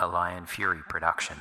[0.00, 1.36] a Lion Fury production.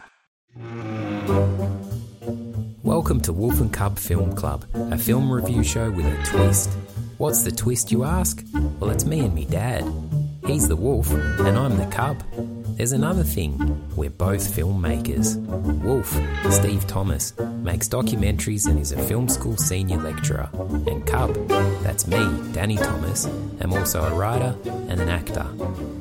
[2.83, 6.69] Welcome to Wolf and Cub Film Club, a film review show with a twist.
[7.17, 8.43] What's the twist, you ask?
[8.79, 9.89] Well, it's me and me dad.
[10.45, 12.21] He's the wolf, and I'm the cub.
[12.75, 13.55] There's another thing
[13.95, 15.37] we're both filmmakers.
[15.81, 16.19] Wolf,
[16.51, 20.49] Steve Thomas, makes documentaries and is a film school senior lecturer.
[20.53, 21.33] And Cub,
[21.81, 23.25] that's me, Danny Thomas,
[23.61, 25.45] am also a writer and an actor.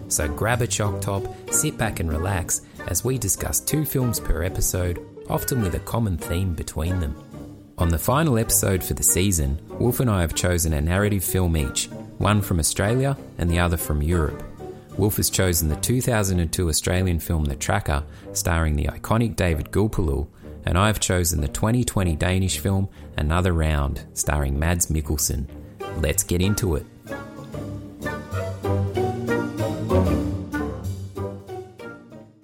[0.09, 4.43] So grab a choc top, sit back and relax as we discuss two films per
[4.43, 7.15] episode, often with a common theme between them.
[7.77, 11.57] On the final episode for the season, Wolf and I have chosen a narrative film
[11.57, 11.87] each,
[12.19, 14.43] one from Australia and the other from Europe.
[14.97, 18.03] Wolf has chosen the 2002 Australian film The Tracker,
[18.33, 20.27] starring the iconic David Gulpilil,
[20.65, 25.47] and I have chosen the 2020 Danish film Another Round, starring Mads Mikkelsen.
[25.99, 26.85] Let's get into it.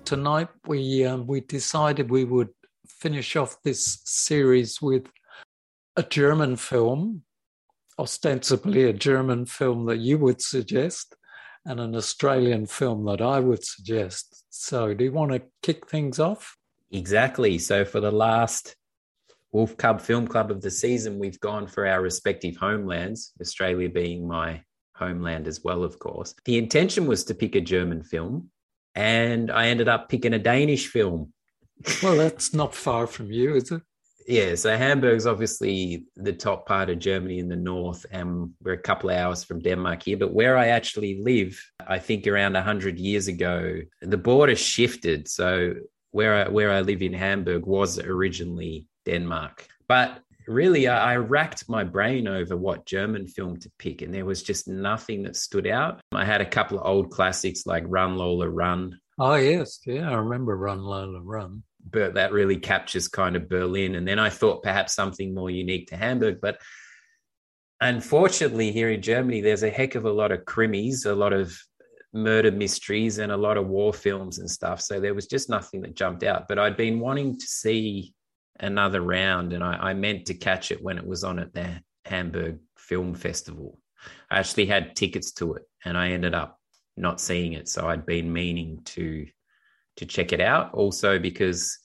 [0.05, 2.51] Tonight we um, we decided we would
[2.87, 5.11] finish off this series with
[5.97, 7.23] a German film,
[7.99, 11.17] ostensibly a German film that you would suggest,
[11.65, 14.45] and an Australian film that I would suggest.
[14.51, 16.57] So, do you want to kick things off?
[16.93, 17.59] Exactly.
[17.59, 18.77] So, for the last
[19.53, 24.29] Wolf Cub Film Club of the season, we've gone for our respective homelands, Australia being
[24.29, 24.63] my
[24.97, 26.35] homeland as well, of course.
[26.45, 28.51] The intention was to pick a German film,
[28.95, 31.33] and I ended up picking a Danish film.
[32.03, 33.83] Well, that's not far from you, is it?
[34.27, 38.79] Yeah, so Hamburg's obviously the top part of Germany in the north, and we're a
[38.79, 40.17] couple of hours from Denmark here.
[40.17, 45.29] But where I actually live, I think around 100 years ago, the border shifted.
[45.29, 45.75] So
[46.13, 49.69] where I, where I live in Hamburg was originally Denmark.
[49.89, 54.25] But really, I, I racked my brain over what German film to pick, and there
[54.25, 56.01] was just nothing that stood out.
[56.13, 58.99] I had a couple of old classics like Run Lola Run.
[59.19, 59.81] Oh, yes.
[59.87, 63.95] Yeah, I remember Run Lola Run but that really captures kind of Berlin.
[63.95, 66.59] And then I thought perhaps something more unique to Hamburg, but
[67.81, 71.57] unfortunately here in Germany, there's a heck of a lot of krimis, a lot of
[72.13, 74.81] murder mysteries, and a lot of war films and stuff.
[74.81, 76.49] So there was just nothing that jumped out.
[76.49, 78.14] But I'd been wanting to see
[78.61, 81.81] another round, and I, I meant to catch it when it was on at the
[82.05, 83.79] Hamburg Film Festival.
[84.31, 86.59] I actually had tickets to it, and I ended up
[86.97, 87.69] not seeing it.
[87.69, 89.27] So I'd been meaning to
[89.97, 90.75] to check it out.
[90.75, 91.79] Also because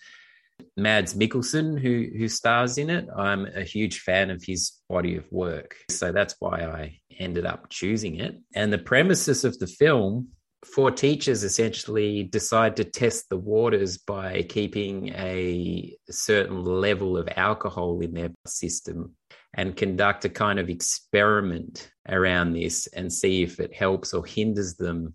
[0.75, 5.25] Mads Mikkelsen, who who stars in it, I'm a huge fan of his body of
[5.31, 5.75] work.
[5.89, 8.35] So that's why I ended up choosing it.
[8.55, 10.29] And the premises of the film
[10.65, 18.01] four teachers essentially decide to test the waters by keeping a certain level of alcohol
[18.01, 19.15] in their system
[19.53, 24.75] and conduct a kind of experiment around this and see if it helps or hinders
[24.75, 25.13] them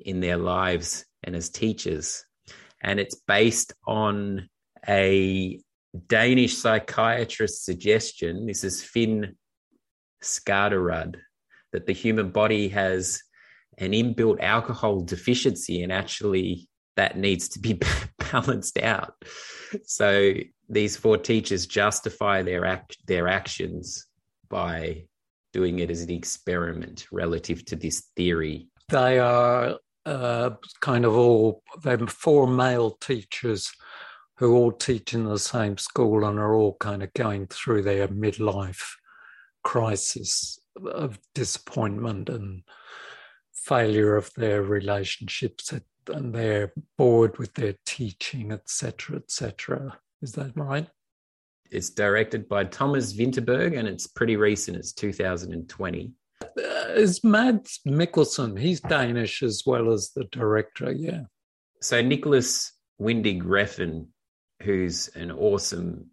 [0.00, 2.24] in their lives and as teachers.
[2.82, 4.48] And it's based on
[4.86, 5.60] a
[6.06, 8.46] Danish psychiatrist's suggestion.
[8.46, 9.36] This is Finn
[10.22, 11.16] Skårderud,
[11.72, 13.22] that the human body has
[13.78, 17.80] an inbuilt alcohol deficiency and actually that needs to be
[18.32, 19.14] balanced out.
[19.84, 20.34] So
[20.68, 24.06] these four teachers justify their act, their actions
[24.48, 25.04] by
[25.52, 28.68] doing it as an experiment relative to this theory.
[28.88, 30.50] They are uh,
[30.80, 33.70] kind of all they're four male teachers
[34.36, 38.08] who all teach in the same school and are all kind of going through their
[38.08, 38.84] midlife
[39.64, 42.62] crisis of disappointment and
[43.68, 45.72] failure of their relationships
[46.08, 50.88] and they're bored with their teaching etc etc is that right
[51.70, 58.58] it's directed by thomas vinterberg and it's pretty recent it's 2020 uh, is Mads Mikkelsen.
[58.58, 61.22] He's Danish as well as the director, yeah.
[61.80, 64.06] So Nicolas Winding Refn,
[64.62, 66.06] who's an awesome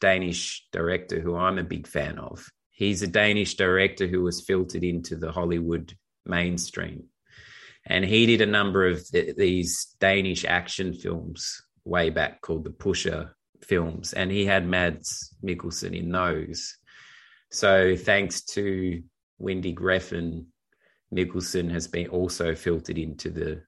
[0.00, 2.44] Danish director who I'm a big fan of.
[2.70, 5.92] He's a Danish director who was filtered into the Hollywood
[6.28, 7.04] mainstream.
[7.86, 12.70] And he did a number of th- these Danish action films way back called the
[12.70, 14.12] Pusher films.
[14.12, 16.76] And he had Mads Mikkelsen in those.
[17.50, 19.02] So thanks to
[19.38, 20.46] Winding Refn
[21.14, 23.62] Mikkelsen has been also filtered into the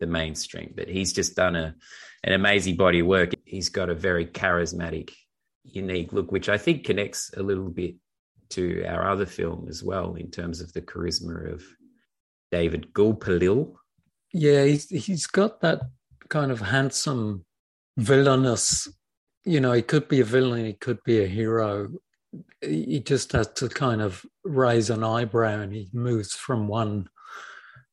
[0.00, 0.74] the mainstream.
[0.76, 1.74] But he's just done a
[2.22, 3.32] an amazing body of work.
[3.44, 5.10] He's got a very charismatic,
[5.62, 7.96] unique look, which I think connects a little bit
[8.50, 11.62] to our other film as well in terms of the charisma of
[12.54, 13.74] David Gulpilil.
[14.32, 15.80] Yeah, he's he's got that
[16.28, 17.44] kind of handsome
[17.96, 18.88] villainous.
[19.44, 21.88] You know, he could be a villain, he could be a hero
[22.60, 27.08] he just has to kind of raise an eyebrow and he moves from one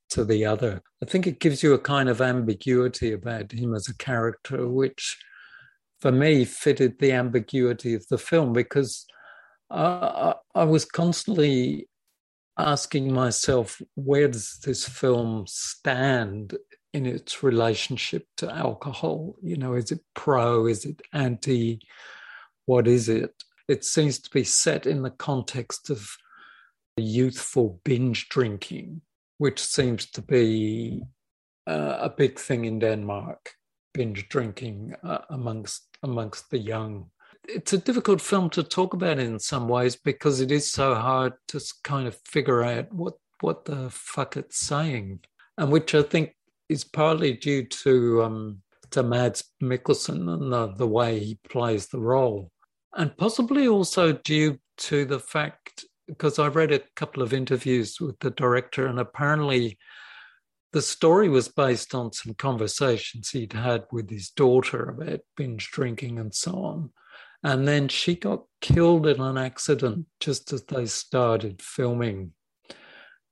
[0.09, 0.81] to the other.
[1.01, 5.17] I think it gives you a kind of ambiguity about him as a character, which
[5.99, 9.05] for me fitted the ambiguity of the film because
[9.69, 11.87] uh, I was constantly
[12.67, 16.57] asking myself, where does this film stand
[16.93, 19.35] in its relationship to alcohol?
[19.41, 20.67] You know, is it pro?
[20.67, 21.81] Is it anti?
[22.65, 23.43] What is it?
[23.67, 26.09] It seems to be set in the context of
[26.97, 29.01] youthful binge drinking,
[29.37, 31.03] which seems to be
[31.67, 33.53] uh, a big thing in Denmark.
[33.93, 37.09] Binge drinking uh, amongst amongst the young.
[37.47, 41.33] It's a difficult film to talk about in some ways because it is so hard
[41.49, 45.19] to kind of figure out what what the fuck it's saying,
[45.57, 46.35] and which I think
[46.69, 48.61] is partly due to um,
[48.91, 52.51] to Mads Mikkelsen and the, the way he plays the role,
[52.95, 58.19] and possibly also due to the fact because I read a couple of interviews with
[58.19, 59.77] the director, and apparently
[60.73, 66.19] the story was based on some conversations he'd had with his daughter about binge drinking
[66.19, 66.91] and so on.
[67.43, 72.33] And then she got killed in an accident just as they started filming.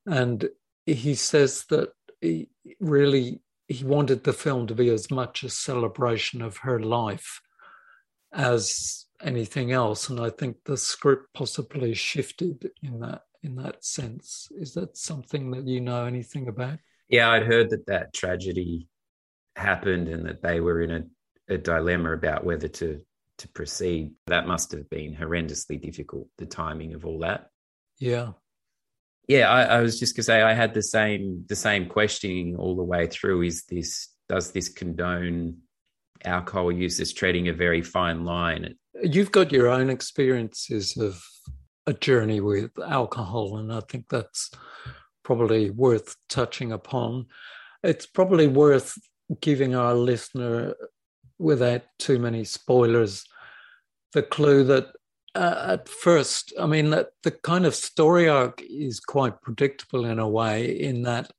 [0.07, 0.49] And
[0.85, 1.89] he says that
[2.19, 7.39] he really he wanted the film to be as much a celebration of her life
[8.33, 10.09] as anything else.
[10.09, 14.49] And I think the script possibly shifted in that in that sense.
[14.57, 16.79] Is that something that you know anything about?
[17.07, 18.87] Yeah, I'd heard that that tragedy
[19.55, 23.01] happened and that they were in a, a dilemma about whether to
[23.39, 24.13] to proceed.
[24.27, 26.27] That must have been horrendously difficult.
[26.37, 27.49] The timing of all that.
[27.97, 28.33] Yeah.
[29.27, 32.75] Yeah, I, I was just gonna say I had the same the same questioning all
[32.75, 33.43] the way through.
[33.43, 35.57] Is this does this condone
[36.25, 36.99] alcohol use?
[36.99, 38.75] Is treading a very fine line.
[39.03, 41.21] You've got your own experiences of
[41.85, 44.49] a journey with alcohol, and I think that's
[45.23, 47.27] probably worth touching upon.
[47.83, 48.97] It's probably worth
[49.41, 50.73] giving our listener,
[51.39, 53.25] without too many spoilers,
[54.13, 54.87] the clue that
[55.35, 60.19] uh, at first, I mean, that the kind of story arc is quite predictable in
[60.19, 61.31] a way, in that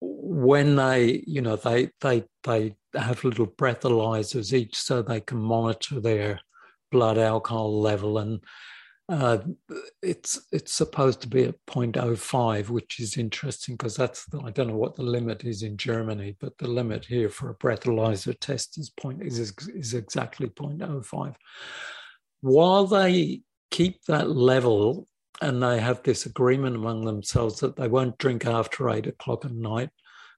[0.00, 6.00] when they, you know, they they they have little breathalyzers each, so they can monitor
[6.00, 6.40] their
[6.92, 8.40] blood alcohol level and
[9.08, 9.38] uh,
[10.02, 14.68] it's it's supposed to be at 0.05, which is interesting because that's the, I don't
[14.68, 18.78] know what the limit is in Germany, but the limit here for a breathalyzer test
[18.78, 21.34] is point is is exactly 0.05.
[22.40, 25.06] While they keep that level
[25.42, 29.52] and they have this agreement among themselves that they won't drink after eight o'clock at
[29.52, 29.90] night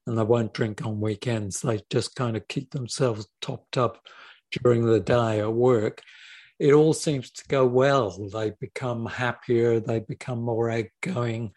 [0.05, 4.01] and they won't drink on weekends, they just kind of keep themselves topped up
[4.51, 6.01] during the day at work
[6.59, 8.29] it all seems to go well.
[8.29, 11.51] They become happier, they become more outgoing,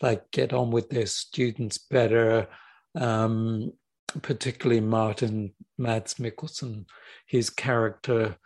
[0.00, 2.48] they get on with their students better.
[2.94, 3.72] Um,
[4.22, 6.86] particularly Martin Mads Mikkelsen,
[7.26, 8.36] his character,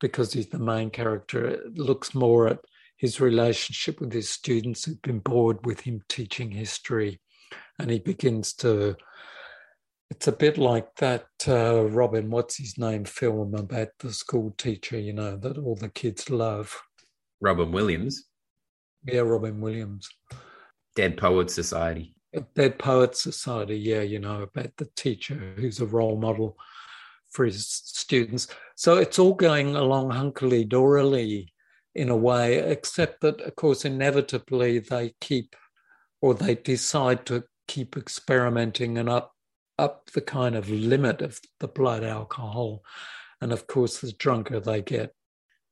[0.00, 2.58] because he's the main character, looks more at
[2.96, 7.20] his relationship with his students who've been bored with him teaching history.
[7.78, 8.96] And he begins to
[10.12, 14.98] it's a bit like that uh, Robin, what's his name, film about the school teacher,
[14.98, 16.78] you know, that all the kids love.
[17.40, 18.26] Robin Williams.
[19.06, 20.10] Yeah, Robin Williams.
[20.96, 22.14] Dead Poets Society.
[22.54, 26.58] Dead Poets Society, yeah, you know, about the teacher who's a role model
[27.30, 28.48] for his students.
[28.76, 31.46] So it's all going along hunkily dorily
[31.94, 35.56] in a way, except that, of course, inevitably they keep
[36.20, 39.32] or they decide to keep experimenting and up
[39.78, 42.82] up the kind of limit of the blood alcohol.
[43.40, 45.14] And of course, the drunker they get,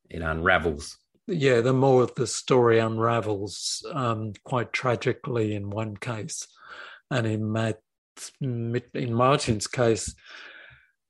[0.09, 0.97] it unravels.
[1.27, 6.47] Yeah, the more the story unravels, um, quite tragically in one case.
[7.09, 7.79] And in, Matt,
[8.41, 10.13] in Martin's case,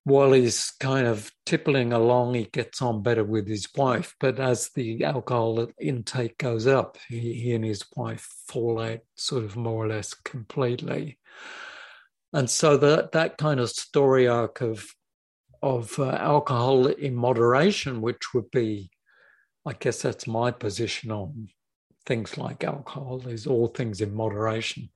[0.03, 4.15] while he's kind of tippling along, he gets on better with his wife.
[4.19, 9.43] But as the alcohol intake goes up, he, he and his wife fall out sort
[9.43, 11.19] of more or less completely
[12.33, 14.93] and so that that kind of story arc of
[15.61, 18.89] of uh, alcohol in moderation, which would be,
[19.65, 21.49] I guess that's my position on
[22.05, 24.89] things like alcohol, is all things in moderation.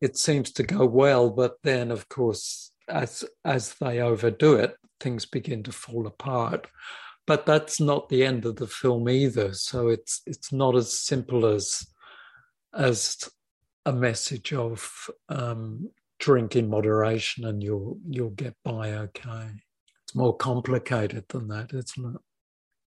[0.00, 5.26] It seems to go well, but then of course, as as they overdo it, things
[5.26, 6.66] begin to fall apart.
[7.26, 9.54] But that's not the end of the film either.
[9.54, 11.86] So it's it's not as simple as
[12.74, 13.28] as
[13.86, 15.90] a message of um,
[16.20, 19.48] drink in moderation and you'll you'll get by okay.
[20.04, 22.20] It's more complicated than that, isn't it?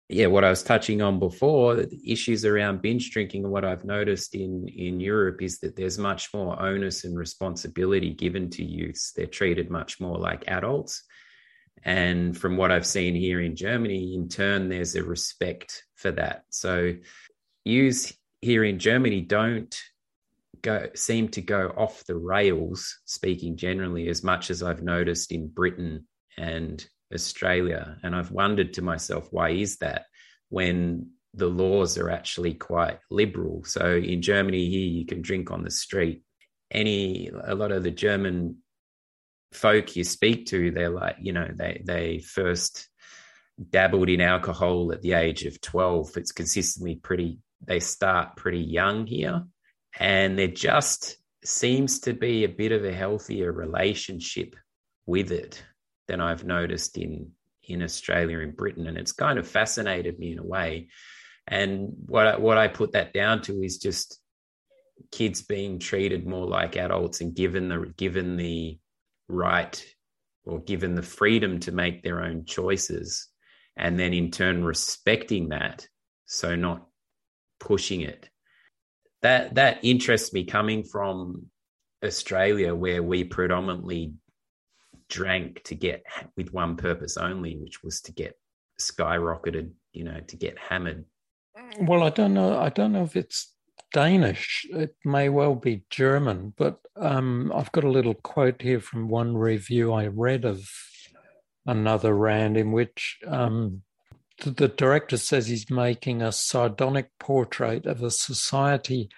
[0.09, 3.85] yeah, what I was touching on before, the issues around binge drinking, and what I've
[3.85, 9.11] noticed in in Europe is that there's much more onus and responsibility given to youths.
[9.13, 11.03] They're treated much more like adults.
[11.83, 16.43] And from what I've seen here in Germany, in turn, there's a respect for that.
[16.49, 16.93] So,
[17.65, 19.75] youths here in Germany don't
[20.63, 25.47] go seem to go off the rails, speaking generally, as much as I've noticed in
[25.47, 27.97] Britain and Australia.
[28.01, 30.05] And I've wondered to myself, why is that
[30.49, 33.63] when the laws are actually quite liberal?
[33.65, 36.23] So in Germany, here you can drink on the street.
[36.71, 38.57] Any, a lot of the German
[39.51, 42.87] folk you speak to, they're like, you know, they, they first
[43.69, 46.17] dabbled in alcohol at the age of 12.
[46.17, 49.43] It's consistently pretty, they start pretty young here.
[49.99, 54.55] And there just seems to be a bit of a healthier relationship
[55.05, 55.63] with it
[56.07, 57.31] than I've noticed in
[57.65, 60.89] in Australia and Britain, and it's kind of fascinated me in a way.
[61.47, 64.19] And what I, what I put that down to is just
[65.11, 68.79] kids being treated more like adults and given the given the
[69.27, 69.83] right
[70.45, 73.29] or given the freedom to make their own choices,
[73.77, 75.87] and then in turn respecting that,
[76.25, 76.85] so not
[77.59, 78.29] pushing it.
[79.23, 81.47] That that interests me coming from
[82.03, 84.13] Australia, where we predominantly
[85.09, 86.03] drank to get
[86.37, 88.37] with one purpose only, which was to get
[88.79, 91.05] skyrocketed, you know, to get hammered.
[91.79, 92.59] Well, I don't know.
[92.59, 93.53] I don't know if it's
[93.93, 94.65] Danish.
[94.71, 99.37] It may well be German, but um, I've got a little quote here from one
[99.37, 100.67] review I read of
[101.65, 103.83] another round in which um,
[104.51, 109.09] the, director says he's making a sardonic portrait of a society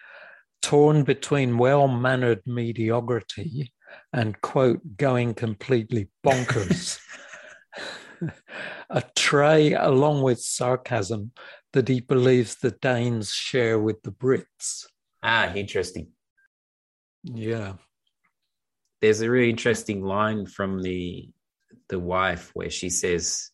[0.61, 3.71] torn between well mannered mediocrity
[4.11, 6.99] and quote going completely bonkers.
[8.89, 11.31] a tray along with sarcasm
[11.73, 14.85] that he believes the Danes share with the Brits.
[15.21, 16.07] Ah, interesting.
[17.23, 17.73] Yeah.
[19.01, 21.29] There's a really interesting line from the
[21.89, 23.51] the wife where she says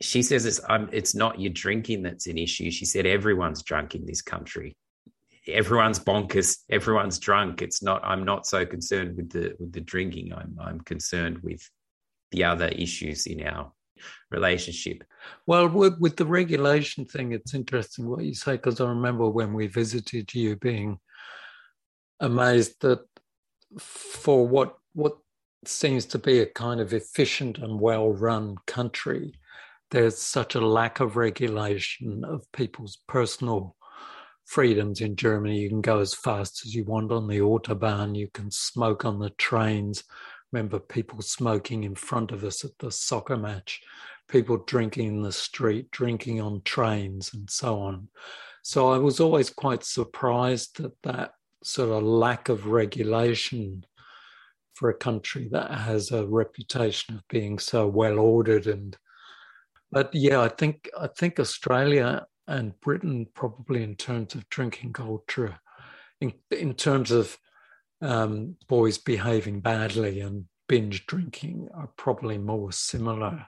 [0.00, 2.70] she says it's um, it's not your drinking that's an issue.
[2.70, 4.76] She said everyone's drunk in this country
[5.48, 7.62] everyone's bonkers, everyone's drunk.
[7.62, 8.02] It's not.
[8.04, 10.32] I'm not so concerned with the with the drinking.
[10.32, 11.68] I'm I'm concerned with
[12.32, 13.72] the other issues in our
[14.30, 15.04] relationship.
[15.46, 19.54] Well, with, with the regulation thing, it's interesting what you say because I remember when
[19.54, 20.98] we visited you being
[22.20, 23.00] amazed that
[23.78, 25.18] for what what
[25.64, 29.34] seems to be a kind of efficient and well run country,
[29.90, 33.76] there's such a lack of regulation of people's personal
[34.44, 35.58] freedoms in Germany.
[35.58, 38.16] You can go as fast as you want on the autobahn.
[38.16, 40.04] You can smoke on the trains.
[40.52, 43.80] Remember people smoking in front of us at the soccer match,
[44.28, 48.08] people drinking in the street, drinking on trains, and so on.
[48.62, 53.84] So I was always quite surprised at that sort of lack of regulation
[54.74, 58.96] for a country that has a reputation of being so well ordered and
[59.96, 65.58] but yeah i think i think australia and Britain probably in terms of drinking culture,
[66.20, 67.38] in, in terms of
[68.00, 73.46] um, boys behaving badly and binge drinking are probably more similar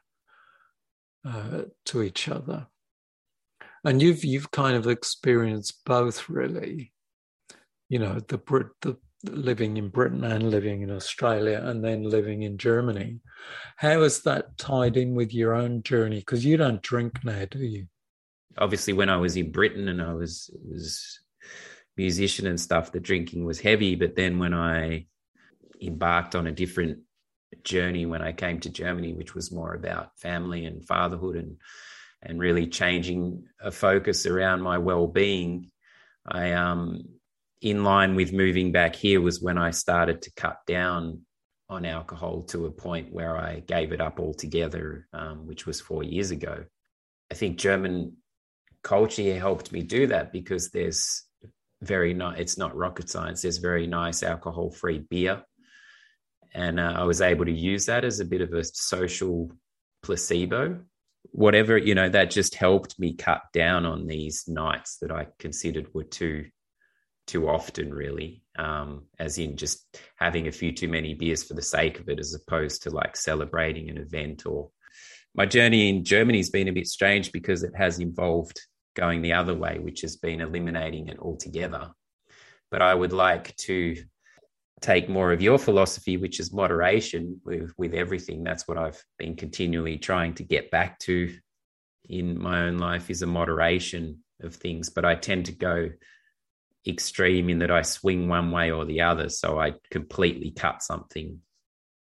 [1.25, 2.67] uh, to each other.
[3.85, 6.93] And you've you've kind of experienced both, really.
[7.88, 12.42] You know, the Brit the living in Britain and living in Australia, and then living
[12.42, 13.20] in Germany.
[13.76, 16.18] How is that tied in with your own journey?
[16.18, 17.88] Because you don't drink now, do you?
[18.58, 21.20] obviously when I was in Britain and I was was
[21.96, 23.94] musician and stuff, the drinking was heavy.
[23.94, 25.06] But then when I
[25.80, 26.98] embarked on a different
[27.64, 31.56] journey when I came to Germany, which was more about family and fatherhood and
[32.20, 35.70] and really changing a focus around my well-being,
[36.26, 37.04] I um
[37.61, 41.23] in line with moving back here was when I started to cut down
[41.69, 46.03] on alcohol to a point where I gave it up altogether, um, which was four
[46.03, 46.65] years ago.
[47.31, 48.17] I think German
[48.83, 51.25] culture helped me do that because there's
[51.83, 55.43] very nice it's not rocket science there's very nice alcohol free beer
[56.55, 59.50] and uh, i was able to use that as a bit of a social
[60.03, 60.81] placebo
[61.31, 65.93] whatever you know that just helped me cut down on these nights that i considered
[65.95, 66.47] were too
[67.28, 71.62] too often really um, as in just having a few too many beers for the
[71.62, 74.70] sake of it as opposed to like celebrating an event or
[75.35, 78.61] my journey in Germany has been a bit strange because it has involved
[78.97, 81.92] going the other way, which has been eliminating it altogether.
[82.70, 83.97] But I would like to
[84.80, 88.42] take more of your philosophy, which is moderation with, with everything.
[88.42, 91.32] That's what I've been continually trying to get back to
[92.08, 95.90] in my own life is a moderation of things, but I tend to go
[96.88, 99.28] extreme in that I swing one way or the other.
[99.28, 101.40] So I completely cut something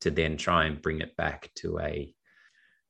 [0.01, 2.13] to then try and bring it back to a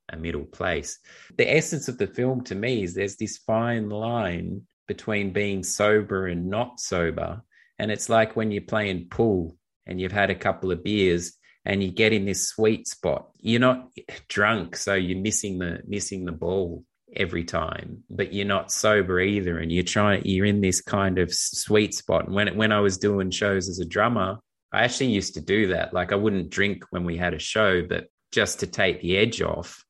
[0.09, 0.99] a middle place.
[1.37, 6.27] The essence of the film to me is there's this fine line between being sober
[6.27, 7.41] and not sober.
[7.77, 11.33] And it's like when you're playing pool and you've had a couple of beers
[11.65, 13.29] and you get in this sweet spot.
[13.37, 13.89] You're not
[14.29, 16.85] drunk, so you're missing the missing the ball
[17.15, 20.23] every time, but you're not sober either, and you're trying.
[20.25, 22.25] You're in this kind of sweet spot.
[22.25, 24.39] And when when I was doing shows as a drummer,
[24.71, 25.93] I actually used to do that.
[25.93, 29.41] Like I wouldn't drink when we had a show, but just to take the edge
[29.41, 29.83] off,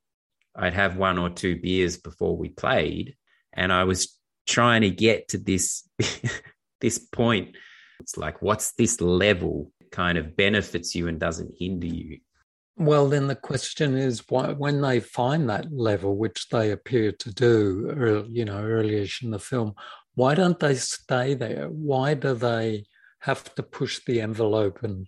[0.56, 3.16] I'd have one or two beers before we played,
[3.54, 5.88] and I was trying to get to this
[6.82, 7.56] this point.
[8.00, 12.20] It's like, what's this level kind of benefits you and doesn't hinder you?
[12.78, 17.34] Well, then the question is, why, when they find that level, which they appear to
[17.34, 19.74] do, you know, earlyish in the film,
[20.14, 21.68] why don't they stay there?
[21.68, 22.86] Why do they
[23.22, 25.08] have to push the envelope and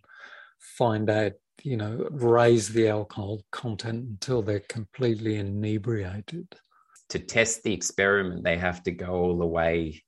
[0.77, 1.33] find out
[1.63, 6.55] you know, raise the alcohol content until they're completely inebriated.
[7.09, 10.03] To test the experiment, they have to go all the way.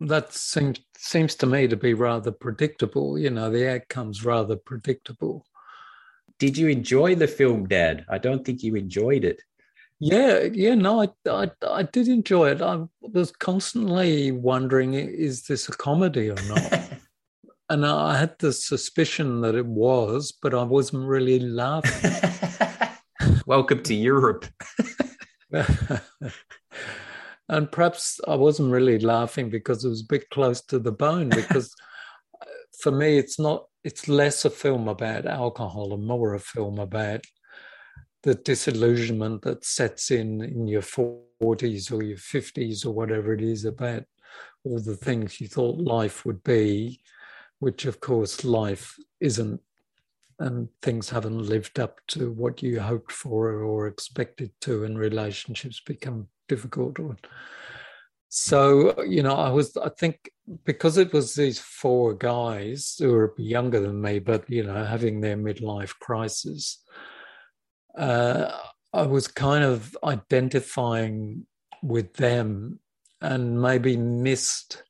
[0.00, 3.18] That seems seems to me to be rather predictable.
[3.18, 5.46] You know, the outcome's rather predictable.
[6.38, 8.04] Did you enjoy the film, Dad?
[8.08, 9.42] I don't think you enjoyed it.
[9.98, 12.60] Yeah, yeah, no, I, I, I did enjoy it.
[12.60, 16.82] I was constantly wondering, is this a comedy or not?
[17.68, 22.12] And I had the suspicion that it was, but I wasn't really laughing.
[23.46, 24.46] Welcome to Europe.
[27.48, 31.28] and perhaps I wasn't really laughing because it was a bit close to the bone.
[31.28, 31.74] Because
[32.40, 32.46] uh,
[32.80, 37.24] for me, it's not, it's less a film about alcohol and more a film about
[38.24, 43.64] the disillusionment that sets in in your 40s or your 50s or whatever it is
[43.64, 44.02] about
[44.64, 47.00] all the things you thought life would be
[47.60, 49.60] which of course life isn't
[50.40, 55.80] and things haven't lived up to what you hoped for or expected to and relationships
[55.86, 56.98] become difficult.
[58.28, 60.16] So you know i was i think
[60.64, 65.20] because it was these four guys who were younger than me but you know having
[65.20, 66.82] their midlife crisis
[67.98, 68.50] uh,
[68.92, 71.46] i was kind of identifying
[71.82, 72.78] with them
[73.20, 74.82] and maybe missed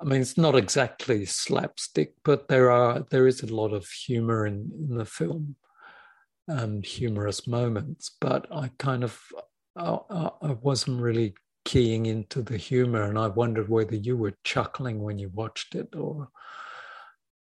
[0.00, 4.46] I mean, it's not exactly slapstick, but there are there is a lot of humor
[4.46, 5.56] in, in the film
[6.48, 8.10] and humorous moments.
[8.20, 9.20] But I kind of
[9.76, 15.02] I, I wasn't really keying into the humor, and I wondered whether you were chuckling
[15.02, 16.28] when you watched it, or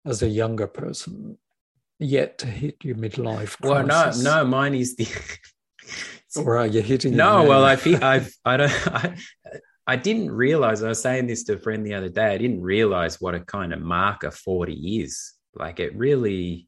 [0.05, 1.37] as a younger person
[1.99, 3.59] yet to hit your midlife.
[3.61, 3.61] Crisis.
[3.61, 5.07] Well, no, no, mine is the.
[6.37, 7.15] or are you hitting?
[7.15, 9.15] No, well, I feel I've I don't I,
[9.89, 12.61] I didn't realize, I was saying this to a friend the other day, I didn't
[12.61, 15.33] realize what a kind of marker 40 is.
[15.55, 16.67] Like it really,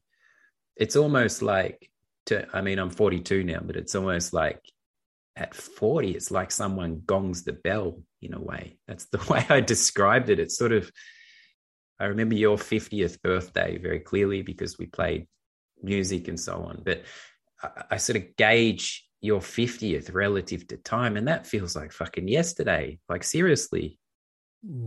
[0.74, 1.90] it's almost like,
[2.26, 4.60] to, I mean, I'm 42 now, but it's almost like
[5.36, 8.78] at 40, it's like someone gongs the bell in a way.
[8.86, 10.38] That's the way I described it.
[10.38, 10.90] It's sort of,
[11.98, 15.26] I remember your 50th birthday very clearly because we played
[15.82, 16.82] music and so on.
[16.84, 17.02] But
[17.62, 22.26] I, I sort of gauge your 50th relative to time and that feels like fucking
[22.26, 23.98] yesterday like seriously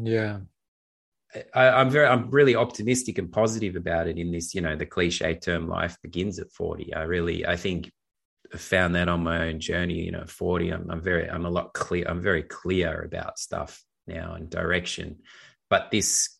[0.03, 0.39] yeah
[1.53, 4.87] I, am very i'm really optimistic and positive about it in this you know the
[4.87, 7.91] cliche term life begins at 40 i really i think
[8.59, 11.73] found that on my own journey you know 40 I'm, I'm very i'm a lot
[11.73, 15.17] clear i'm very clear about stuff now and direction.
[15.69, 16.37] But this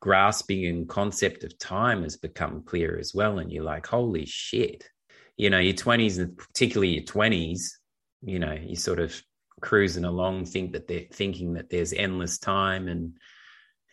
[0.00, 4.88] grasping and concept of time has become clear as well and you're like holy shit.
[5.36, 7.62] You know, your 20s and particularly your 20s,
[8.22, 9.20] you know, you sort of
[9.60, 13.16] cruising along, think that they're thinking that there's endless time and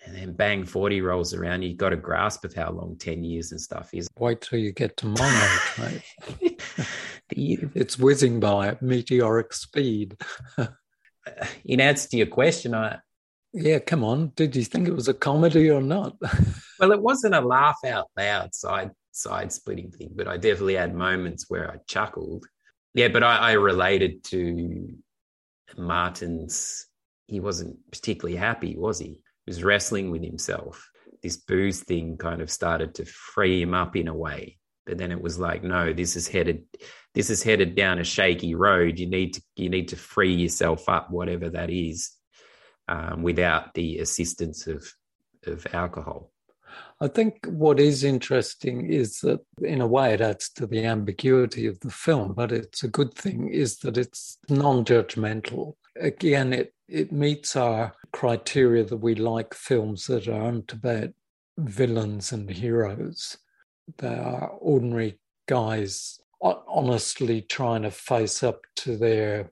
[0.05, 3.51] and then bang 40 rolls around, you've got a grasp of how long 10 years
[3.51, 4.07] and stuff is.
[4.17, 6.03] Wait till you get to my age,
[6.39, 6.61] mate.
[7.75, 10.17] it's whizzing by at meteoric speed.
[11.65, 12.99] In answer to your question, I
[13.53, 14.31] yeah, come on.
[14.35, 16.15] Did you think it was a comedy or not?
[16.79, 20.95] well, it wasn't a laugh out loud side side splitting thing, but I definitely had
[20.95, 22.45] moments where I chuckled.
[22.93, 24.95] Yeah, but I, I related to
[25.77, 26.87] Martin's.
[27.27, 29.21] He wasn't particularly happy, was he?
[29.47, 30.89] Was wrestling with himself.
[31.23, 34.57] This booze thing kind of started to free him up in a way.
[34.85, 36.63] But then it was like, no, this is headed
[37.13, 38.99] this is headed down a shaky road.
[38.99, 42.11] You need to you need to free yourself up, whatever that is,
[42.87, 44.91] um, without the assistance of
[45.45, 46.31] of alcohol.
[47.01, 51.65] I think what is interesting is that, in a way, it adds to the ambiguity
[51.65, 55.73] of the film, but it's a good thing, is that it's non judgmental.
[55.99, 61.09] Again, it, it meets our criteria that we like films that aren't about
[61.57, 63.37] villains and heroes.
[63.97, 69.51] They are ordinary guys honestly trying to face up to their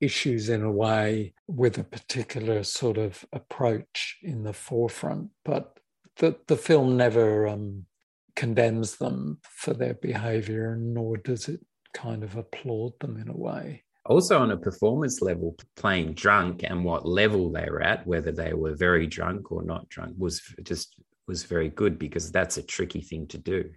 [0.00, 5.30] issues in a way with a particular sort of approach in the forefront.
[5.44, 5.78] But
[6.18, 7.86] the, the film never um,
[8.34, 11.60] condemns them for their behavior, nor does it
[11.94, 13.84] kind of applaud them in a way.
[14.08, 18.52] Also, on a performance level, playing drunk and what level they were at, whether they
[18.52, 20.94] were very drunk or not drunk, was just
[21.26, 23.68] was very good because that's a tricky thing to do.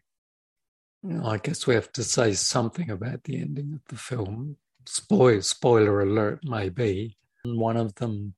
[1.23, 4.57] I guess we have to say something about the ending of the film.
[4.85, 7.17] Spoil, spoiler alert, maybe.
[7.43, 8.35] One of them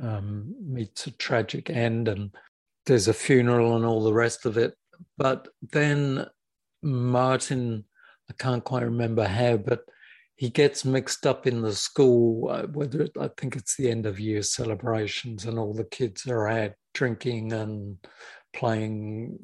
[0.00, 2.34] um, meets a tragic end, and
[2.84, 4.74] there's a funeral and all the rest of it.
[5.16, 6.26] But then
[6.82, 7.84] Martin,
[8.28, 9.84] I can't quite remember how, but
[10.36, 12.50] he gets mixed up in the school.
[12.50, 16.26] Uh, whether it, I think it's the end of year celebrations, and all the kids
[16.26, 17.96] are out drinking and
[18.54, 19.38] playing,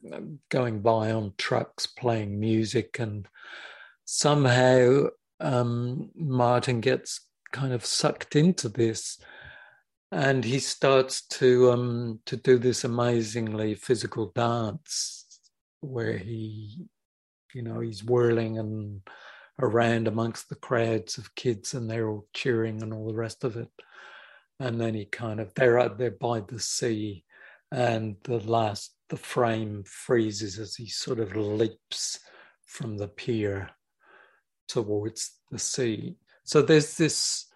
[0.51, 3.27] going by on trucks, playing music, and
[4.05, 5.07] somehow
[5.41, 9.19] um, Martin gets kind of sucked into this,
[10.11, 15.41] and he starts to um, to do this amazingly physical dance
[15.81, 16.87] where he,
[17.55, 19.01] you know, he's whirling and
[19.63, 23.57] around amongst the crowds of kids, and they're all cheering and all the rest of
[23.57, 23.71] it.
[24.61, 27.25] And then he kind of they're out there by the sea,
[27.71, 32.19] and the last the frame freezes as he sort of leaps
[32.65, 33.71] from the pier
[34.69, 36.17] towards the sea.
[36.45, 37.47] So there's this,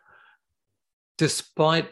[1.17, 1.89] despite,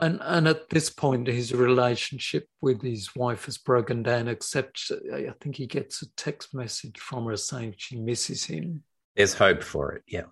[0.00, 5.34] and, and at this point, his relationship with his wife has broken down, except I
[5.40, 8.84] think he gets a text message from her saying she misses him.
[9.20, 10.30] There's hope for it, yeah.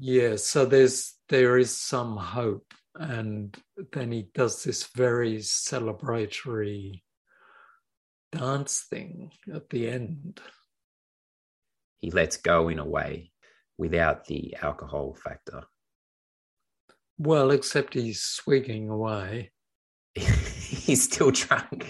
[0.00, 3.54] Yeah, so there's there is some hope, and
[3.92, 7.02] then he does this very celebratory
[8.32, 10.40] dance thing at the end.
[12.00, 13.30] He lets go in a way
[13.76, 15.64] without the alcohol factor.
[17.18, 19.52] Well, except he's swigging away.
[20.14, 21.86] he's still drunk.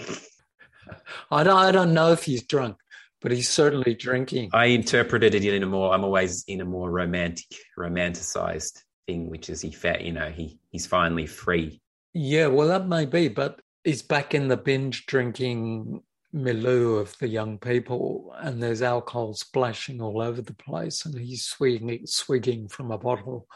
[1.31, 2.75] I don't, I don't know if he's drunk,
[3.21, 4.49] but he's certainly drinking.
[4.53, 5.93] I interpreted it in a more.
[5.93, 10.01] I'm always in a more romantic, romanticized thing, which is he fat.
[10.01, 11.81] You know, he he's finally free.
[12.13, 16.01] Yeah, well, that may be, but he's back in the binge drinking
[16.31, 21.45] milieu of the young people, and there's alcohol splashing all over the place, and he's
[21.45, 23.47] swigging, swigging from a bottle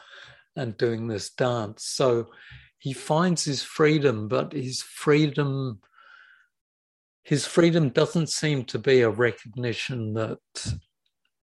[0.55, 1.83] and doing this dance.
[1.85, 2.27] So
[2.77, 5.79] he finds his freedom, but his freedom,
[7.23, 10.39] his freedom doesn't seem to be a recognition that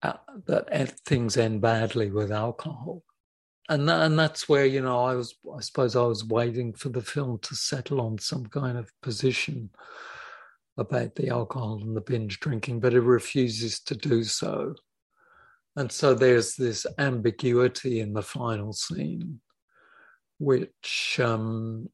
[0.02, 0.14] uh,
[0.46, 3.02] that things end badly with alcohol.
[3.68, 5.34] And, and that's where you know I was.
[5.56, 9.70] I suppose I was waiting for the film to settle on some kind of position
[10.76, 14.74] about the alcohol and the binge drinking, but it refuses to do so.
[15.76, 19.40] And so there's this ambiguity in the final scene,
[20.38, 21.88] which um,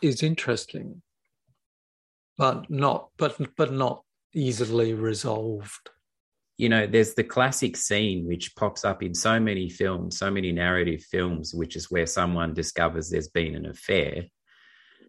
[0.00, 1.02] is interesting,
[2.36, 4.02] but not but but not
[4.34, 5.90] easily resolved.
[6.56, 10.52] You know, there's the classic scene which pops up in so many films, so many
[10.52, 14.24] narrative films, which is where someone discovers there's been an affair,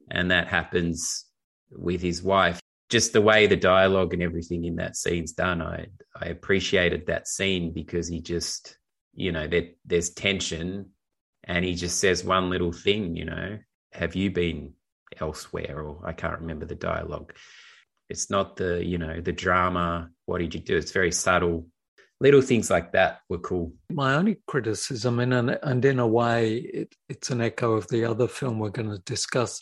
[0.10, 1.26] and that happens
[1.72, 2.60] with his wife
[2.90, 7.28] just the way the dialogue and everything in that scene's done, I I appreciated that
[7.28, 8.78] scene because he just,
[9.14, 10.92] you know, there, there's tension,
[11.44, 13.60] and he just says one little thing, you know,
[13.92, 14.75] have you been
[15.22, 15.82] elsewhere?
[15.82, 17.34] Or I can't remember the dialogue.
[18.10, 20.10] It's not the, you know, the drama.
[20.26, 20.78] What did you do?
[20.78, 21.68] It's very subtle.
[22.22, 23.74] Little things like that were cool.
[23.92, 28.30] My only criticism, and and in a way, it, it's an echo of the other
[28.30, 29.62] film we're going to discuss,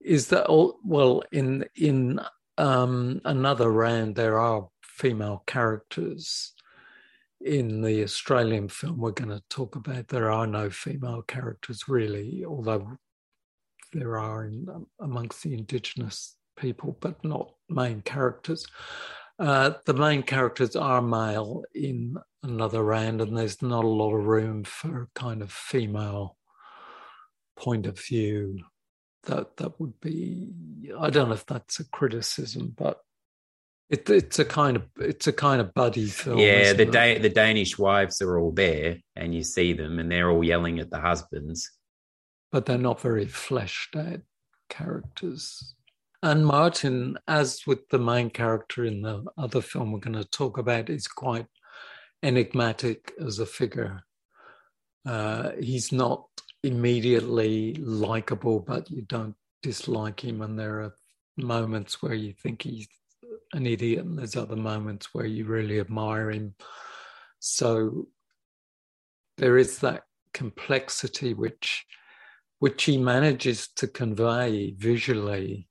[0.00, 2.20] is that all, well in in
[2.58, 6.54] um, another round there are female characters
[7.40, 12.44] in the Australian film we're going to talk about there are no female characters really
[12.46, 12.96] although
[13.92, 14.66] there are in,
[15.00, 18.66] amongst the indigenous people but not main characters
[19.38, 24.24] uh, the main characters are male in another round and there's not a lot of
[24.24, 26.36] room for a kind of female
[27.56, 28.58] point of view
[29.26, 30.50] that that would be
[30.98, 33.00] I don't know if that's a criticism, but
[33.90, 36.38] it, it's a kind of it's a kind of buddy film.
[36.38, 40.30] Yeah, the da- the Danish wives are all there, and you see them, and they're
[40.30, 41.70] all yelling at the husbands,
[42.56, 44.22] but they're not very fleshed out
[44.70, 45.74] characters.
[46.22, 50.56] And Martin, as with the main character in the other film we're going to talk
[50.56, 51.44] about, is quite
[52.22, 54.00] enigmatic as a figure.
[55.04, 56.24] Uh, he's not
[56.62, 60.40] immediately likable, but you don't dislike him.
[60.40, 60.94] And there are
[61.36, 62.88] moments where you think he's
[63.52, 66.54] an idiot, and there's other moments where you really admire him.
[67.38, 68.06] So
[69.36, 71.84] there is that complexity which
[72.58, 75.68] which he manages to convey visually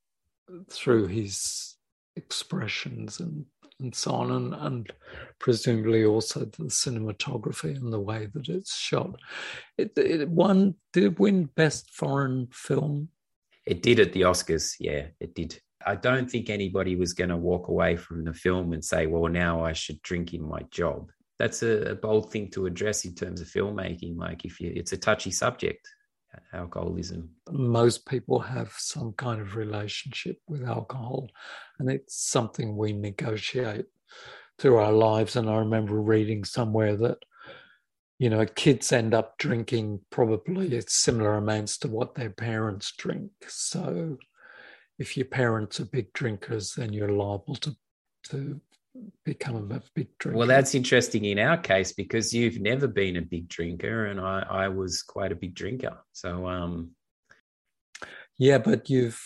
[0.69, 1.75] through his
[2.15, 3.45] expressions and
[3.79, 4.93] and so on, and, and
[5.39, 9.19] presumably also the cinematography and the way that it's shot.
[9.77, 13.09] It, it won, did it win Best Foreign Film?
[13.65, 15.59] It did at the Oscars, yeah, it did.
[15.85, 19.27] I don't think anybody was going to walk away from the film and say, well,
[19.31, 21.11] now I should drink in my job.
[21.37, 24.17] That's a, bold thing to address in terms of filmmaking.
[24.17, 25.85] Like, if you, it's a touchy subject
[26.53, 27.29] alcoholism?
[27.51, 31.29] Most people have some kind of relationship with alcohol,
[31.79, 33.85] and it's something we negotiate
[34.57, 35.35] through our lives.
[35.35, 37.17] And I remember reading somewhere that,
[38.19, 43.31] you know, kids end up drinking probably similar amounts to what their parents drink.
[43.47, 44.17] So
[44.97, 47.75] if your parents are big drinkers, then you're liable to
[48.29, 48.59] to
[49.23, 50.37] become a big drinker.
[50.37, 54.45] Well, that's interesting in our case because you've never been a big drinker, and I,
[54.49, 55.97] I was quite a big drinker.
[56.13, 56.91] So, um,
[58.37, 59.21] yeah, but you've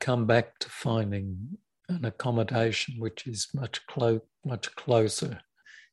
[0.00, 1.58] come back to finding
[1.88, 5.40] an accommodation which is much clo- much closer.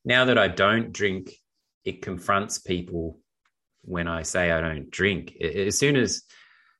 [0.04, 1.32] Now that I don't drink,
[1.84, 3.20] it confronts people
[3.82, 5.36] when I say I don't drink.
[5.42, 6.24] As soon as,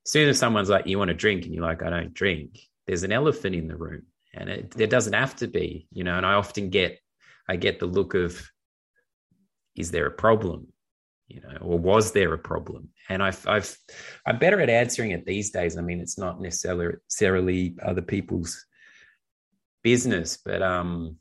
[0.06, 2.60] as soon as someone's like, "You want to drink?" and you're like, "I don't drink,"
[2.88, 4.04] there's an elephant in the room
[4.36, 7.00] and it, there doesn't have to be you know and i often get
[7.50, 8.50] i get the look of
[9.76, 10.68] is there a problem?
[11.28, 12.90] You know or was there a problem?
[13.10, 13.76] And i've i've
[14.28, 15.76] i'm better at answering it these days.
[15.76, 18.64] I mean it's not necessarily other people's
[19.84, 21.18] business but um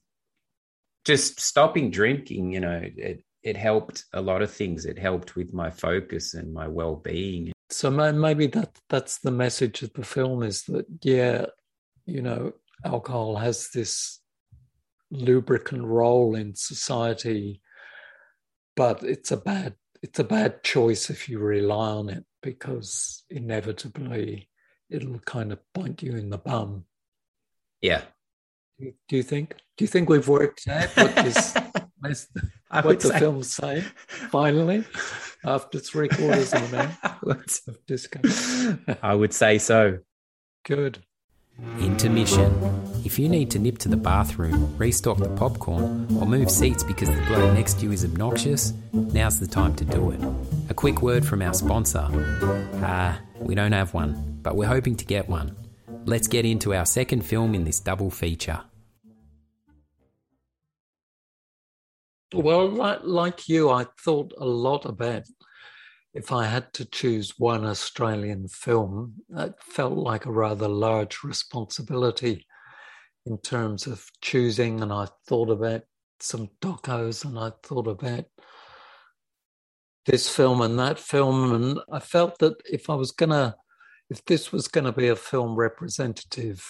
[1.05, 4.87] just stopping drinking you know it it helped a lot of things.
[4.87, 7.53] It helped with my focus and my well-being.
[7.69, 11.47] So maybe that that's the message of the film is that yeah
[12.07, 12.53] you know
[12.85, 14.21] alcohol has this
[15.11, 17.61] lubricant role in society,
[18.77, 24.51] but it's a bad it's a bad choice if you rely on it because inevitably
[24.91, 26.85] it'll kind of bite you in the bum.
[27.81, 28.03] Yeah.
[28.79, 29.57] Do you think?
[29.77, 31.55] Do you think we've worked out what this
[32.83, 33.19] what the say.
[33.19, 33.85] film's saying
[34.31, 34.85] finally
[35.45, 38.85] after three quarters of an hour of discussion?
[39.03, 39.99] I would say so.
[40.65, 41.03] Good.
[41.79, 42.53] Intermission.
[43.05, 47.09] If you need to nip to the bathroom, restock the popcorn, or move seats because
[47.09, 50.21] the bloke next to you is obnoxious, now's the time to do it.
[50.69, 52.09] A quick word from our sponsor.
[52.83, 55.55] Ah, uh, we don't have one, but we're hoping to get one.
[56.07, 58.61] Let's get into our second film in this double feature.
[62.33, 65.23] Well, like, like you, I thought a lot about
[66.15, 72.47] if I had to choose one Australian film, it felt like a rather large responsibility
[73.27, 74.81] in terms of choosing.
[74.81, 75.83] And I thought about
[76.21, 78.27] some docos and I thought about
[80.07, 81.53] this film and that film.
[81.53, 83.57] And I felt that if I was going to,
[84.09, 86.65] if this was going to be a film representative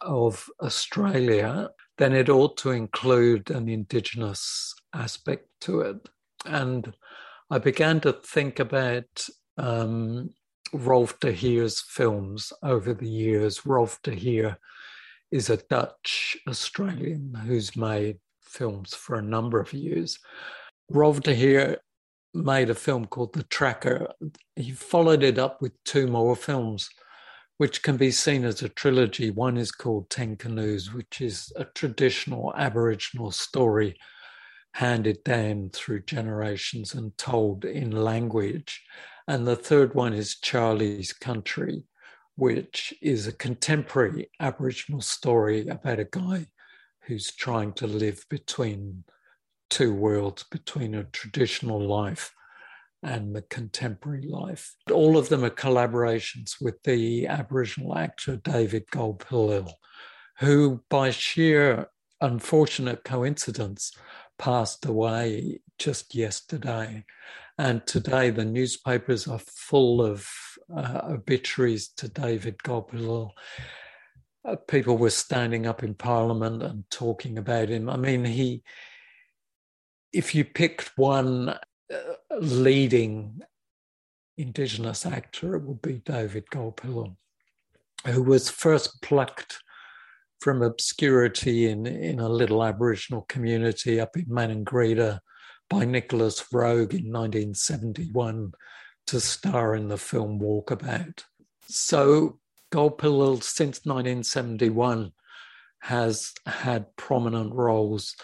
[0.00, 6.08] of Australia, then it ought to include an Indigenous aspect to it.
[6.46, 6.94] And
[7.50, 9.28] I began to think about
[9.58, 10.30] um,
[10.72, 13.66] Rolf de Heer's films over the years.
[13.66, 14.58] Rolf de Heer
[15.30, 20.18] is a Dutch Australian who's made films for a number of years.
[20.90, 21.78] Rolf de Heer
[22.32, 24.08] made a film called The Tracker.
[24.56, 26.88] He followed it up with two more films,
[27.58, 29.30] which can be seen as a trilogy.
[29.30, 33.96] One is called Ten Canoes, which is a traditional Aboriginal story
[34.74, 38.82] handed down through generations and told in language.
[39.28, 41.84] And the third one is Charlie's Country,
[42.34, 46.48] which is a contemporary Aboriginal story about a guy
[47.02, 49.04] who's trying to live between
[49.70, 52.34] two worlds, between a traditional life
[53.00, 54.74] and the contemporary life.
[54.90, 59.70] All of them are collaborations with the Aboriginal actor David Gulpilil,
[60.40, 61.86] who, by sheer
[62.20, 63.92] unfortunate coincidence,
[64.38, 67.04] passed away just yesterday.
[67.58, 70.28] And today the newspapers are full of
[70.74, 73.30] uh, obituaries to David Gulpilil.
[74.44, 77.88] Uh, people were standing up in Parliament and talking about him.
[77.88, 78.62] I mean, he,
[80.12, 81.58] if you picked one uh,
[82.40, 83.40] leading
[84.36, 87.16] Indigenous actor, it would be David Gulpilil.
[88.06, 89.62] who was first plucked
[90.40, 95.20] from obscurity in, in a little Aboriginal community up in Maningrida
[95.70, 98.52] by Nicolas Roeg in 1971
[99.06, 101.24] to star in the film Walkabout.
[101.66, 102.38] So
[102.72, 105.12] Gulpilil, since 1971,
[105.80, 108.16] has had prominent roles.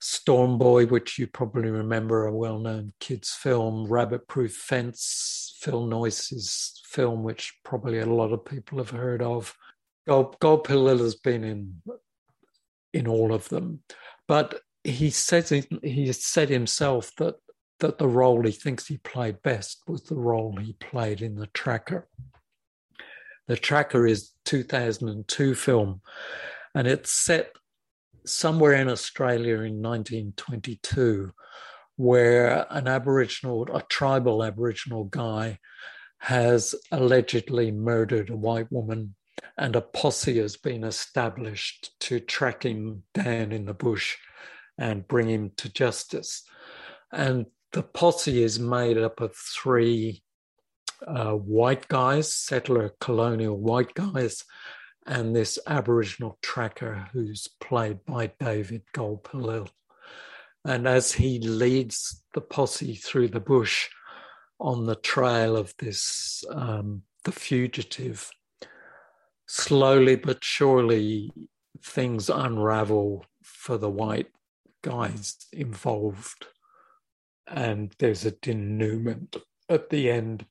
[0.00, 5.86] Storm Boy, which you probably remember, a well known kids' film, Rabbit Proof Fence, Phil
[5.86, 9.54] Noyce's film, which probably a lot of people have heard of.
[10.06, 11.82] Gold, Gulpilil has been in
[12.92, 13.82] in all of them,
[14.28, 15.48] but he says
[15.82, 17.36] he said himself that
[17.80, 21.48] that the role he thinks he played best was the role he played in the
[21.48, 22.08] Tracker.
[23.48, 26.00] The Tracker is 2002 film,
[26.74, 27.52] and it's set
[28.24, 31.32] somewhere in Australia in 1922,
[31.96, 35.58] where an Aboriginal, a tribal Aboriginal guy,
[36.18, 39.16] has allegedly murdered a white woman,
[39.56, 44.16] and a posse has been established to track him down in the bush
[44.78, 46.42] and bring him to justice.
[47.12, 50.22] And the posse is made up of three
[51.06, 54.44] uh, white guys, settler colonial white guys,
[55.06, 59.68] and this Aboriginal tracker who's played by David Gulpilil.
[60.64, 63.88] And as he leads the posse through the bush
[64.60, 68.30] on the trail of this, um, the fugitive,
[69.52, 71.30] slowly but surely
[71.82, 74.28] things unravel for the white
[74.80, 76.46] guys involved.
[77.46, 79.36] And there's a denouement
[79.68, 80.46] at the end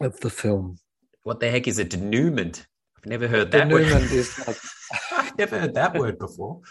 [0.00, 0.78] of the film.
[1.24, 2.66] What the heck is a denouement?
[2.96, 4.12] I've never heard that denouement word.
[4.12, 4.56] is like
[5.12, 6.62] I've never heard that word before.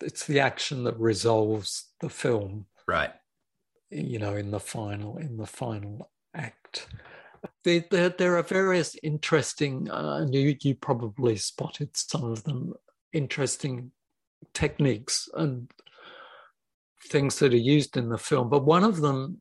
[0.00, 2.64] It's the action that resolves the film.
[2.88, 3.12] Right.
[3.90, 6.88] You know, in the final in the final act.
[7.64, 12.74] There, there, there are various interesting, uh, and you, you probably spotted some of them,
[13.12, 13.90] interesting
[14.54, 15.70] techniques and
[17.08, 18.48] things that are used in the film.
[18.48, 19.40] But one of them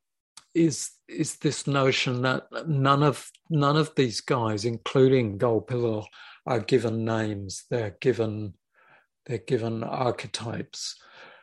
[0.54, 6.06] is is this notion that none of none of these guys, including Gulpilil,
[6.46, 7.66] are given names.
[7.70, 8.54] They're given
[9.26, 10.96] they're given archetypes.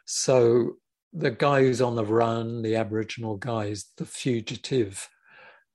[0.06, 0.74] So
[1.12, 5.08] the guy who's on the run, the Aboriginal guy, is the fugitive.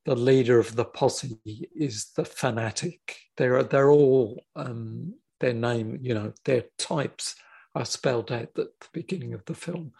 [0.05, 1.39] The leader of the posse
[1.75, 3.17] is the fanatic.
[3.37, 7.35] They're they're all um, their name, you know, their types
[7.75, 9.93] are spelled out at the beginning of the film.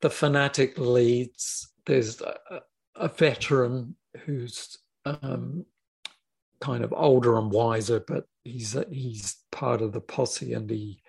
[0.00, 2.60] The fanatic leads there's a,
[2.96, 5.64] a veteran who's um,
[6.60, 11.00] kind of older and wiser, but he's he's part of the posse, and he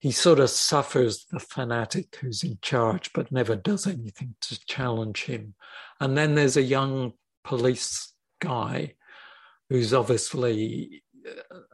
[0.00, 5.24] he sort of suffers the fanatic who's in charge, but never does anything to challenge
[5.24, 5.54] him.
[6.00, 7.12] And then there's a young
[7.44, 8.94] police guy
[9.68, 11.02] who's obviously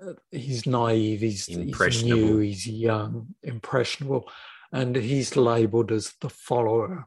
[0.04, 4.28] uh, he's naive, he's, he's new, he's young, impressionable,
[4.72, 7.06] and he's labelled as the follower.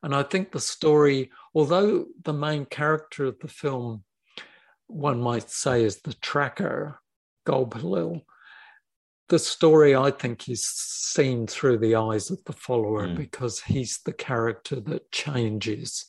[0.00, 4.04] And I think the story, although the main character of the film,
[4.86, 7.00] one might say, is the tracker,
[7.46, 8.22] Gulpilil,
[9.32, 13.16] the story I think is seen through the eyes of the follower mm.
[13.16, 16.04] because he's the character that changes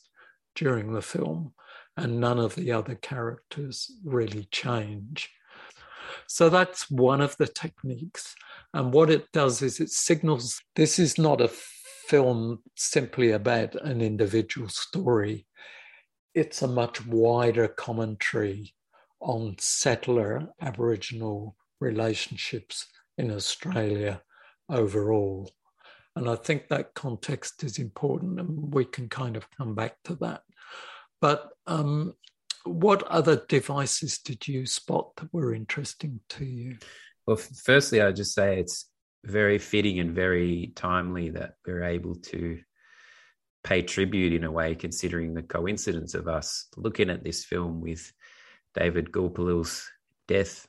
[0.54, 1.54] during the film,
[1.96, 5.30] and none of the other characters really change.
[6.26, 8.34] So that's one of the techniques.
[8.74, 14.02] And what it does is it signals this is not a film simply about an
[14.02, 15.46] individual story.
[16.34, 18.74] It's a much wider commentary
[19.18, 22.86] on settler Aboriginal relationships
[23.18, 24.22] in Australia
[24.68, 25.50] overall.
[26.16, 30.14] And I think that context is important, and we can kind of come back to
[30.16, 30.42] that.
[31.20, 32.14] But um,
[32.64, 36.78] what other devices did you spot that were interesting to you?
[37.26, 38.88] Well, firstly, I just say it's
[39.24, 42.60] very fitting and very timely that we're able to
[43.64, 48.12] pay tribute in a way, considering the coincidence of us looking at this film with
[48.74, 49.90] David Gulpilil's
[50.28, 50.66] death.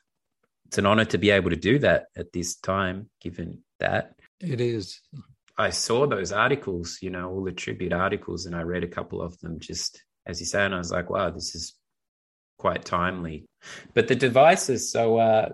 [0.68, 4.16] It's an honor to be able to do that at this time, given that.
[4.40, 5.00] It is.
[5.58, 9.22] I saw those articles, you know, all the tribute articles, and I read a couple
[9.22, 11.76] of them just as you say, and I was like, wow, this is
[12.58, 13.46] quite timely.
[13.94, 15.50] But the devices, so uh,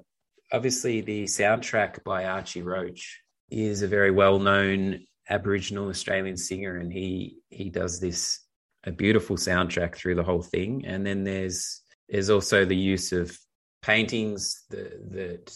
[0.52, 7.38] obviously the soundtrack by Archie Roach is a very well-known Aboriginal Australian singer, and he
[7.50, 8.40] he does this
[8.84, 10.86] a beautiful soundtrack through the whole thing.
[10.86, 13.38] And then there's there's also the use of
[13.82, 15.56] paintings that, that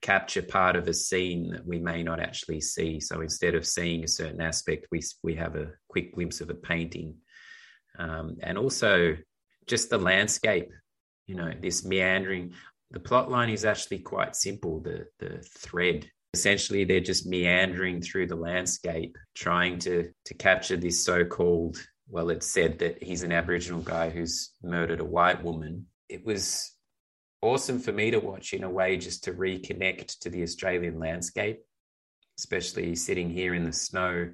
[0.00, 3.00] capture part of a scene that we may not actually see.
[3.00, 6.54] So instead of seeing a certain aspect, we we have a quick glimpse of a
[6.54, 7.16] painting,
[7.98, 9.16] um, and also
[9.66, 10.70] just the landscape
[11.28, 12.54] you know, this meandering.
[12.90, 14.80] The plot line is actually quite simple.
[14.80, 21.04] The the thread essentially they're just meandering through the landscape, trying to to capture this
[21.04, 21.76] so-called.
[22.08, 25.86] Well, it's said that he's an Aboriginal guy who's murdered a white woman.
[26.08, 26.74] It was
[27.42, 31.60] awesome for me to watch in a way just to reconnect to the Australian landscape,
[32.38, 34.30] especially sitting here in the snow.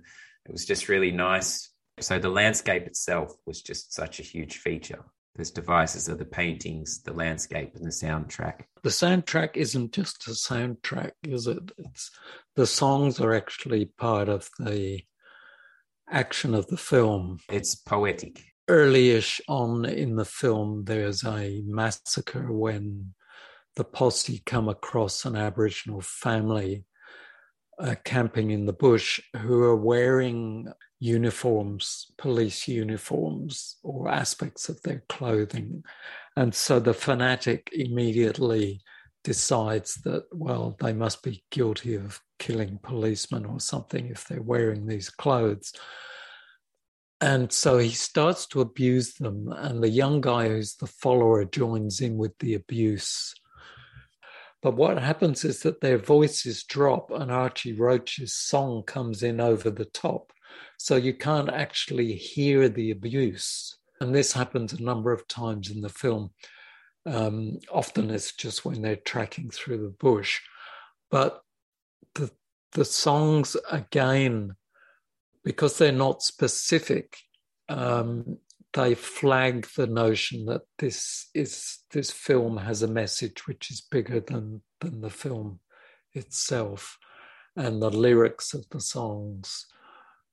[0.46, 1.70] It was just really nice.
[2.00, 5.04] So the landscape itself was just such a huge feature.
[5.36, 8.62] There's devices of the paintings, the landscape, and the soundtrack.
[8.82, 11.72] The soundtrack isn't just a soundtrack, is it?
[11.76, 12.10] It's
[12.54, 15.02] the songs are actually part of the
[16.08, 17.38] action of the film.
[17.50, 18.42] It's poetic.
[18.68, 23.14] Earlyish on in the film, there's a massacre when
[23.76, 26.84] the posse come across an Aboriginal family
[27.78, 35.02] uh, camping in the bush who are wearing uniforms, police uniforms, or aspects of their
[35.08, 35.82] clothing.
[36.36, 38.80] And so the fanatic immediately
[39.24, 44.86] decides that, well, they must be guilty of killing policemen or something if they're wearing
[44.86, 45.72] these clothes.
[47.24, 52.02] And so he starts to abuse them, and the young guy who's the follower joins
[52.02, 53.34] in with the abuse.
[54.60, 59.70] But what happens is that their voices drop, and Archie Roach's song comes in over
[59.70, 60.34] the top.
[60.76, 63.74] So you can't actually hear the abuse.
[64.02, 66.30] And this happens a number of times in the film.
[67.06, 70.42] Um, often it's just when they're tracking through the bush.
[71.10, 71.40] But
[72.16, 72.30] the,
[72.72, 74.56] the songs, again,
[75.44, 77.18] because they're not specific,
[77.68, 78.38] um,
[78.72, 84.20] they flag the notion that this is this film has a message which is bigger
[84.20, 85.60] than than the film
[86.12, 86.98] itself,
[87.56, 89.66] and the lyrics of the songs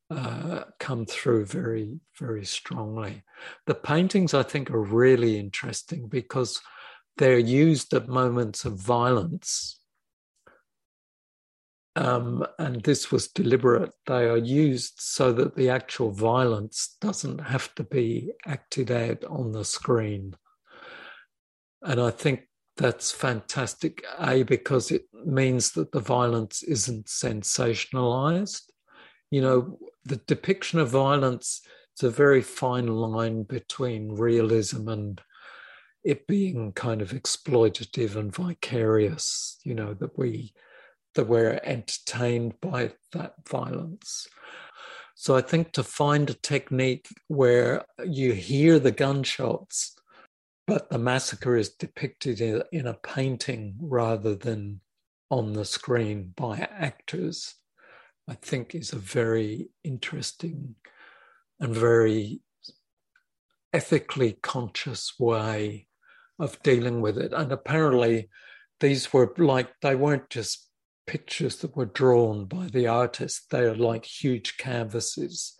[0.09, 3.23] uh, come through very very strongly.
[3.67, 6.61] The paintings I think are really interesting because
[7.17, 9.80] they're used at moments of violence
[11.95, 13.91] um, and this was deliberate.
[14.07, 19.51] They are used so that the actual violence doesn't have to be acted out on
[19.51, 20.35] the screen.
[21.81, 28.63] And I think that's fantastic, A, because it means that the violence isn't sensationalized.
[29.29, 31.61] You know, the depiction of violence
[31.97, 35.21] is a very fine line between realism and
[36.03, 40.53] it being kind of exploitative and vicarious, you know, that we
[41.15, 44.27] that we're entertained by that violence.
[45.15, 49.95] So I think to find a technique where you hear the gunshots,
[50.65, 52.41] but the massacre is depicted
[52.71, 54.81] in a painting rather than
[55.29, 57.55] on the screen by actors,
[58.27, 60.75] I think is a very interesting
[61.59, 62.41] and very
[63.73, 65.87] ethically conscious way
[66.39, 67.31] of dealing with it.
[67.31, 68.29] And apparently,
[68.79, 70.67] these were like, they weren't just
[71.07, 73.49] pictures that were drawn by the artist.
[73.49, 75.57] They are like huge canvases,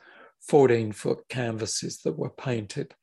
[0.48, 2.94] 14 foot canvases that were painted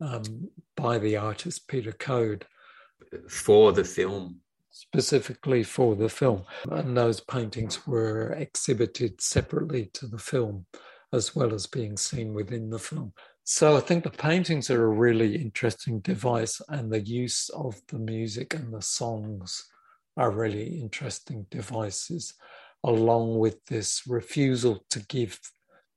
[0.00, 2.46] um, by the artist Peter Coad.
[3.28, 4.40] For the film.
[4.70, 6.44] Specifically for the film.
[6.70, 10.66] And those paintings were exhibited separately to the film,
[11.12, 13.12] as well as being seen within the film.
[13.44, 17.98] So I think the paintings are a really interesting device, and the use of the
[17.98, 19.66] music and the songs
[20.16, 22.34] are really interesting devices,
[22.82, 25.40] along with this refusal to give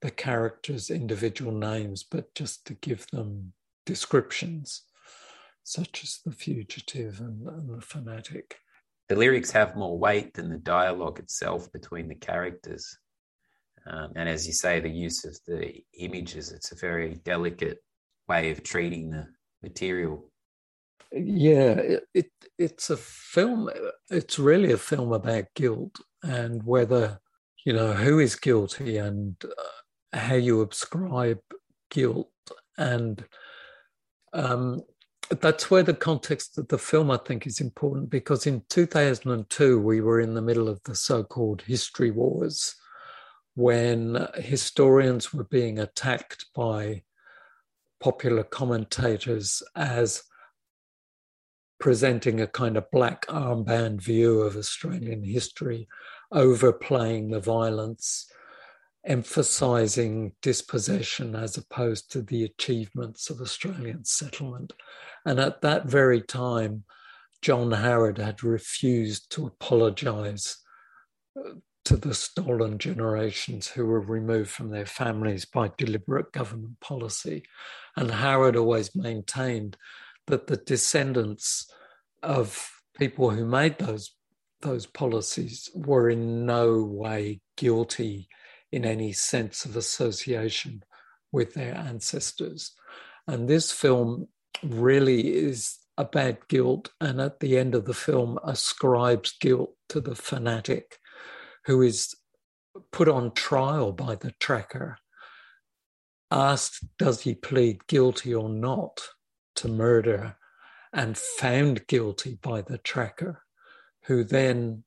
[0.01, 3.53] the characters individual names, but just to give them
[3.85, 4.83] descriptions,
[5.63, 8.57] such as the fugitive and, and the fanatic.
[9.07, 12.97] The lyrics have more weight than the dialogue itself between the characters.
[13.89, 17.79] Um, and as you say, the use of the images, it's a very delicate
[18.27, 19.27] way of treating the
[19.63, 20.31] material
[21.11, 23.69] yeah, it, it, it's a film.
[24.09, 27.19] It's really a film about guilt and whether
[27.65, 31.39] you know who is guilty and uh, how you ascribe
[31.89, 32.31] guilt
[32.77, 33.25] and
[34.33, 34.81] um,
[35.41, 40.01] that's where the context of the film I think is important because in 2002 we
[40.01, 42.75] were in the middle of the so-called history wars
[43.55, 47.03] when historians were being attacked by
[47.99, 50.23] popular commentators as
[51.79, 55.87] presenting a kind of black armband view of Australian history,
[56.31, 58.29] overplaying the violence,
[59.05, 64.73] emphasizing dispossession as opposed to the achievements of Australian settlement.
[65.25, 66.83] And at that very time,
[67.41, 70.57] John Howard had refused to apologize
[71.37, 71.53] uh,
[71.85, 77.43] to the stolen generations who were removed from their families by deliberate government policy.
[77.95, 79.77] And Howard always maintained
[80.29, 81.69] that the descendants
[82.23, 84.15] of people who made those
[84.61, 88.27] those policies were in no way guilty
[88.73, 90.83] in any sense of association
[91.31, 92.73] with their ancestors.
[93.25, 94.27] And this film
[94.61, 100.15] really is about guilt, and at the end of the film, ascribes guilt to the
[100.15, 100.97] fanatic
[101.65, 102.15] who is
[102.91, 104.97] put on trial by the tracker,
[106.31, 109.01] asked, Does he plead guilty or not
[109.59, 110.35] to murder?
[110.93, 113.43] and found guilty by the tracker,
[114.05, 114.83] who then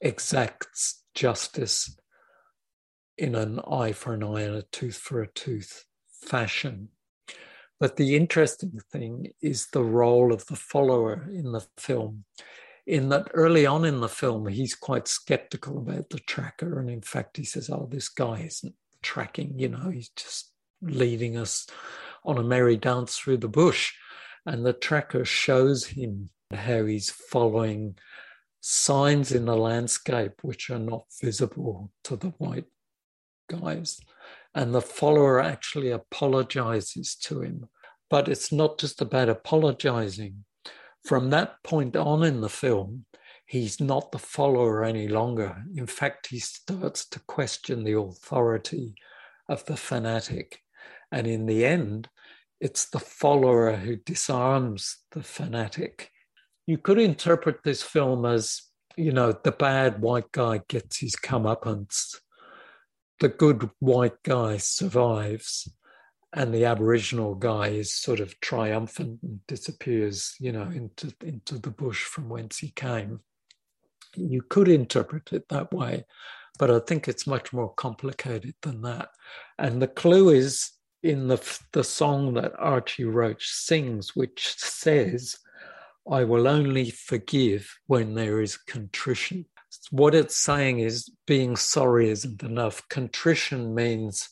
[0.00, 1.98] exacts justice
[3.16, 6.88] in an eye for an eye and a tooth for a tooth fashion.
[7.78, 12.24] But the interesting thing is the role of the follower in the film.
[12.86, 16.78] In that early on in the film, he's quite skeptical about the tracker.
[16.78, 20.50] And in fact, he says, Oh, this guy isn't tracking, you know, he's just
[20.80, 21.66] leading us
[22.24, 23.92] on a merry dance through the bush.
[24.46, 27.96] And the tracker shows him how he's following
[28.60, 32.66] signs in the landscape which are not visible to the white
[33.48, 34.00] guys.
[34.54, 37.68] And the follower actually apologizes to him.
[38.10, 40.44] But it's not just about apologizing.
[41.04, 43.06] From that point on in the film,
[43.46, 45.62] he's not the follower any longer.
[45.74, 48.94] In fact, he starts to question the authority
[49.48, 50.60] of the fanatic.
[51.10, 52.08] And in the end,
[52.60, 56.10] it's the follower who disarms the fanatic.
[56.66, 58.62] You could interpret this film as,
[58.96, 62.16] you know, the bad white guy gets his comeuppance,
[63.20, 65.68] the good white guy survives,
[66.32, 71.70] and the Aboriginal guy is sort of triumphant and disappears, you know, into, into the
[71.70, 73.20] bush from whence he came.
[74.16, 76.06] You could interpret it that way,
[76.58, 79.10] but I think it's much more complicated than that.
[79.58, 80.70] And the clue is
[81.04, 85.36] in the, the song that Archie Roach sings, which says,
[86.10, 89.44] I will only forgive when there is contrition.
[89.90, 92.88] What it's saying is being sorry isn't enough.
[92.88, 94.30] Contrition means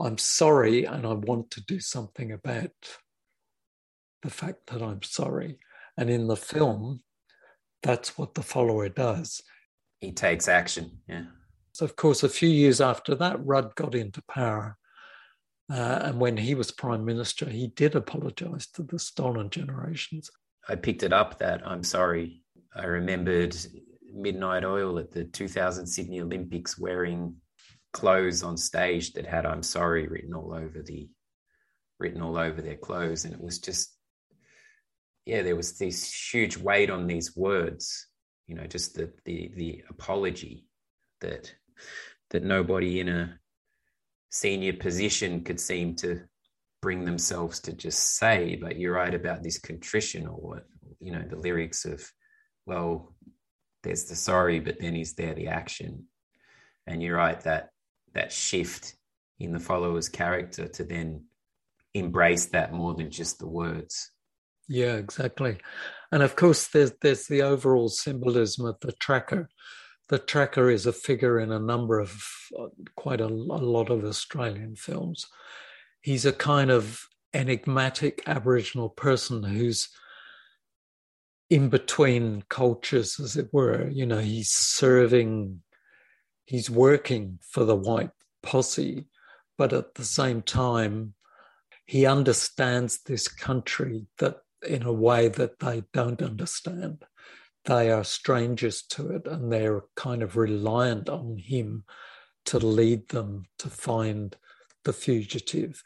[0.00, 2.70] I'm sorry and I want to do something about
[4.22, 5.58] the fact that I'm sorry.
[5.98, 7.02] And in the film,
[7.82, 9.42] that's what the follower does.
[10.00, 10.98] He takes action.
[11.08, 11.24] Yeah.
[11.72, 14.78] So, of course, a few years after that, Rudd got into power.
[15.70, 20.30] Uh, and when he was prime minister, he did apologize to the stolen generations.
[20.68, 22.42] I picked it up that I'm sorry.
[22.74, 23.56] I remembered
[24.12, 27.36] Midnight Oil at the 2000 Sydney Olympics wearing
[27.92, 31.08] clothes on stage that had "I'm sorry" written all over the
[31.98, 33.96] written all over their clothes, and it was just
[35.24, 38.06] yeah, there was this huge weight on these words.
[38.46, 40.66] You know, just the the the apology
[41.20, 41.52] that
[42.30, 43.38] that nobody in a
[44.30, 46.22] senior position could seem to
[46.82, 48.56] bring themselves to just say.
[48.60, 50.66] But you're right about this contrition, or what
[51.00, 52.04] you know, the lyrics of
[52.66, 53.14] well,
[53.82, 56.06] there's the sorry, but then is there the action?
[56.86, 57.70] And you're right that
[58.14, 58.96] that shift
[59.38, 61.24] in the follower's character to then
[61.94, 64.10] embrace that more than just the words.
[64.68, 65.58] Yeah, exactly.
[66.10, 69.48] And of course, there's there's the overall symbolism of the tracker.
[70.08, 72.22] The tracker is a figure in a number of
[72.58, 75.26] uh, quite a, a lot of Australian films.
[76.00, 79.88] He's a kind of enigmatic Aboriginal person who's
[81.50, 83.88] in between cultures, as it were.
[83.88, 85.62] You know, he's serving
[86.44, 88.10] he's working for the white
[88.42, 89.06] posse,
[89.58, 91.14] but at the same time,
[91.84, 97.04] he understands this country that in a way that they don't understand.
[97.66, 101.84] They are strangers to it and they're kind of reliant on him
[102.46, 104.36] to lead them to find
[104.84, 105.82] the fugitive.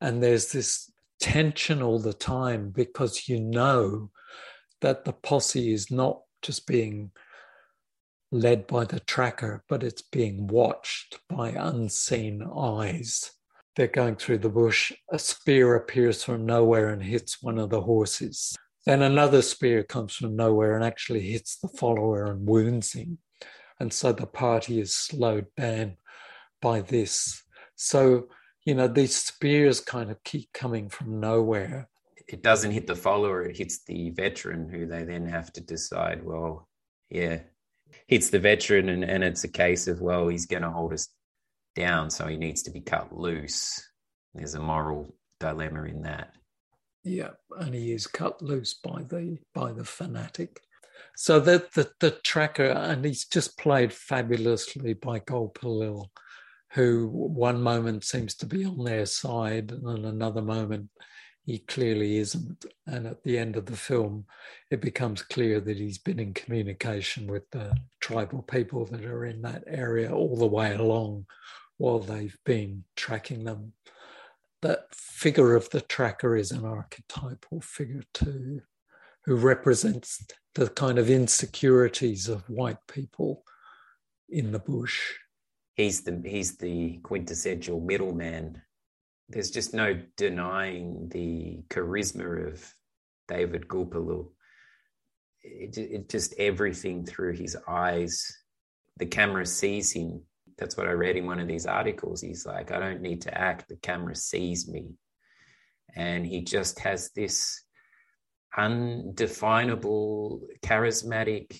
[0.00, 4.10] And there's this tension all the time because you know
[4.82, 7.10] that the posse is not just being
[8.30, 13.30] led by the tracker, but it's being watched by unseen eyes.
[13.76, 14.92] They're going through the bush.
[15.10, 18.54] A spear appears from nowhere and hits one of the horses.
[18.86, 23.18] Then another spear comes from nowhere and actually hits the follower and wounds him.
[23.80, 25.96] And so the party is slowed down
[26.60, 27.42] by this.
[27.76, 28.28] So,
[28.64, 31.88] you know, these spears kind of keep coming from nowhere.
[32.28, 36.24] It doesn't hit the follower, it hits the veteran who they then have to decide,
[36.24, 36.68] well,
[37.10, 37.40] yeah,
[38.06, 41.08] hits the veteran, and, and it's a case of, well, he's going to hold us
[41.74, 43.86] down, so he needs to be cut loose.
[44.32, 46.34] There's a moral dilemma in that.
[47.04, 50.60] Yeah, and he is cut loose by the by the fanatic.
[51.16, 56.08] So that the, the tracker, and he's just played fabulously by Gulpilil,
[56.72, 60.88] who one moment seems to be on their side, and another moment
[61.44, 62.64] he clearly isn't.
[62.86, 64.24] And at the end of the film,
[64.70, 69.42] it becomes clear that he's been in communication with the tribal people that are in
[69.42, 71.26] that area all the way along
[71.76, 73.72] while they've been tracking them.
[74.64, 78.62] That figure of the tracker is an archetypal figure too,
[79.26, 83.44] who represents the kind of insecurities of white people
[84.30, 85.16] in the bush.
[85.74, 88.62] He's the he's the quintessential middleman.
[89.28, 92.74] There's just no denying the charisma of
[93.28, 94.30] David Gulpilil.
[95.42, 98.34] It, it just everything through his eyes.
[98.96, 100.22] The camera sees him.
[100.58, 102.20] That's what I read in one of these articles.
[102.20, 103.68] He's like, I don't need to act.
[103.68, 104.94] The camera sees me,
[105.94, 107.62] and he just has this
[108.56, 111.58] undefinable, charismatic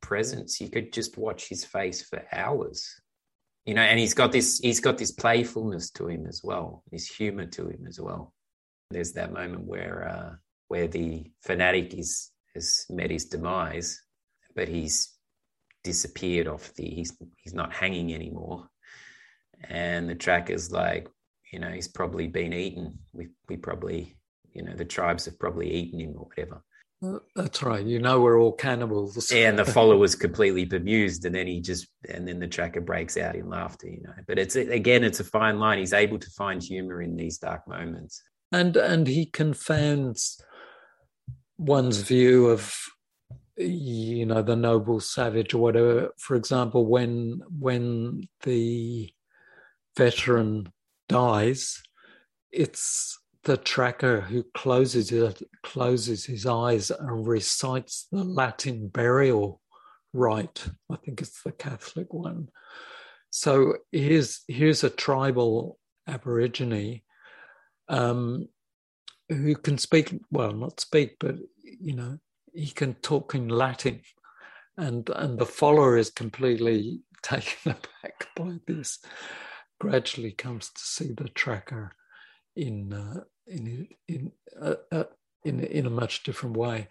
[0.00, 0.60] presence.
[0.60, 2.88] You could just watch his face for hours.
[3.66, 7.06] You know, and he's got this he's got this playfulness to him as well, this
[7.06, 8.32] humor to him as well.
[8.90, 10.34] There's that moment where uh,
[10.68, 14.00] where the fanatic is has met his demise,
[14.56, 15.14] but he's
[15.82, 18.68] disappeared off the he's he's not hanging anymore.
[19.68, 21.08] And the tracker's like,
[21.52, 22.98] you know, he's probably been eaten.
[23.12, 24.16] We we probably
[24.52, 26.62] you know the tribes have probably eaten him or whatever.
[27.02, 27.84] Uh, that's right.
[27.84, 29.32] You know we're all cannibals.
[29.32, 33.36] And the follower's completely bemused and then he just and then the tracker breaks out
[33.36, 34.14] in laughter you know.
[34.26, 35.78] But it's again it's a fine line.
[35.78, 38.22] He's able to find humor in these dark moments.
[38.52, 40.42] And and he confounds
[41.56, 42.74] one's view of
[43.60, 49.12] you know the noble savage or whatever for example when when the
[49.96, 50.72] veteran
[51.08, 51.82] dies
[52.52, 59.60] it's the tracker who closes it, closes his eyes and recites the Latin burial
[60.12, 60.66] rite.
[60.90, 62.48] I think it's the Catholic one.
[63.30, 67.02] So here's here's a tribal Aborigine
[67.88, 68.48] um,
[69.28, 72.18] who can speak well, not speak, but you know
[72.54, 74.00] he can talk in Latin,
[74.76, 78.98] and and the follower is completely taken aback by this.
[79.80, 81.92] Gradually comes to see the tracker
[82.56, 85.04] in uh, in in uh, uh,
[85.44, 86.88] in in a much different way.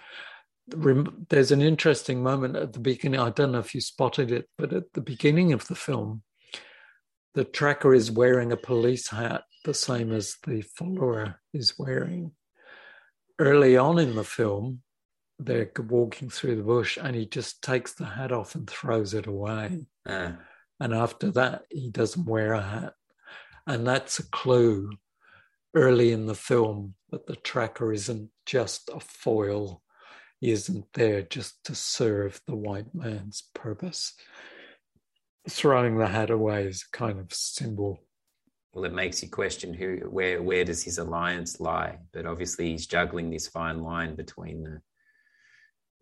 [0.68, 3.20] There's an interesting moment at the beginning.
[3.20, 6.22] I don't know if you spotted it, but at the beginning of the film,
[7.34, 12.32] the tracker is wearing a police hat, the same as the follower is wearing.
[13.40, 14.82] Early on in the film,
[15.40, 19.26] they're walking through the bush, and he just takes the hat off and throws it
[19.26, 19.88] away.
[20.06, 20.34] Uh.
[20.80, 22.94] And after that, he doesn't wear a hat,
[23.66, 24.92] and that's a clue
[25.76, 29.82] early in the film that the tracker isn't just a foil,
[30.40, 34.14] he isn't there just to serve the white man's purpose.
[35.50, 38.04] Throwing the hat away is a kind of symbol.
[38.74, 41.98] Well, it makes you question who, where, where does his alliance lie?
[42.14, 44.82] But obviously, he's juggling this fine line between the,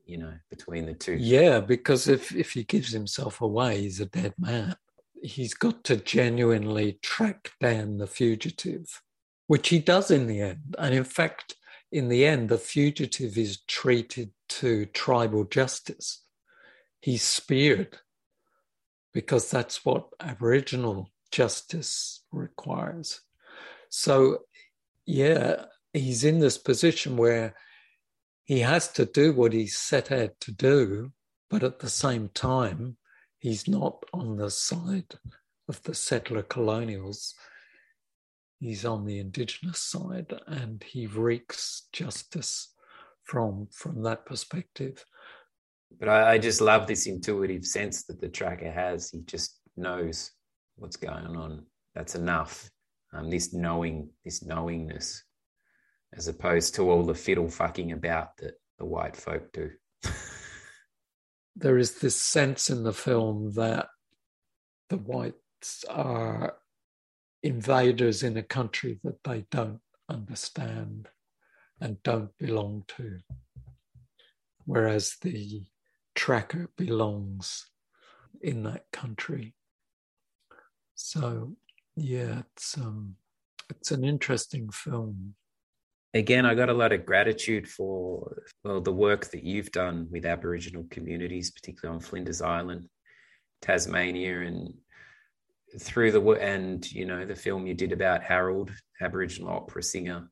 [0.08, 1.14] you know, between the two.
[1.14, 4.76] Yeah, because if if he gives himself away, he's a dead man.
[5.22, 9.02] He's got to genuinely track down the fugitive
[9.48, 10.76] which he does in the end.
[10.78, 11.56] And in fact,
[11.92, 16.24] in the end, the fugitive is treated to tribal justice.
[17.02, 17.98] He's speared
[19.14, 23.22] because that's what Aboriginal justice requires.
[23.90, 24.40] So,
[25.06, 27.56] yeah, he's in this position where
[28.48, 31.12] he has to do what he's set out to do,
[31.50, 32.96] but at the same time,
[33.40, 35.16] he's not on the side
[35.68, 37.36] of the settler colonials.
[38.62, 42.74] He's on the indigenous side and he wreaks justice
[43.26, 45.04] from from that perspective.
[46.00, 49.10] But I, I, just love this intuitive sense that the tracker has.
[49.10, 50.32] He just knows
[50.78, 51.66] what's going on.
[51.96, 52.70] That's enough.
[53.14, 55.22] Um, this knowing this knowingness
[56.16, 59.70] as opposed to all the fiddle fucking about that the white folk do
[61.56, 63.88] there is this sense in the film that
[64.90, 66.56] the whites are
[67.42, 71.10] invaders in a country that they don't understand
[71.82, 73.20] and don't belong to.
[74.66, 75.64] Whereas the
[76.16, 77.66] tracker belongs
[78.42, 79.56] in that country.
[80.96, 81.56] So
[81.96, 83.16] yeah, it's um
[83.70, 85.36] it's an interesting film.
[86.18, 90.26] Again, I got a lot of gratitude for well the work that you've done with
[90.26, 92.90] Aboriginal communities, particularly on Flinders Island,
[93.62, 94.74] Tasmania, and
[95.80, 100.32] through the and you know the film you did about Harold, Aboriginal opera singer.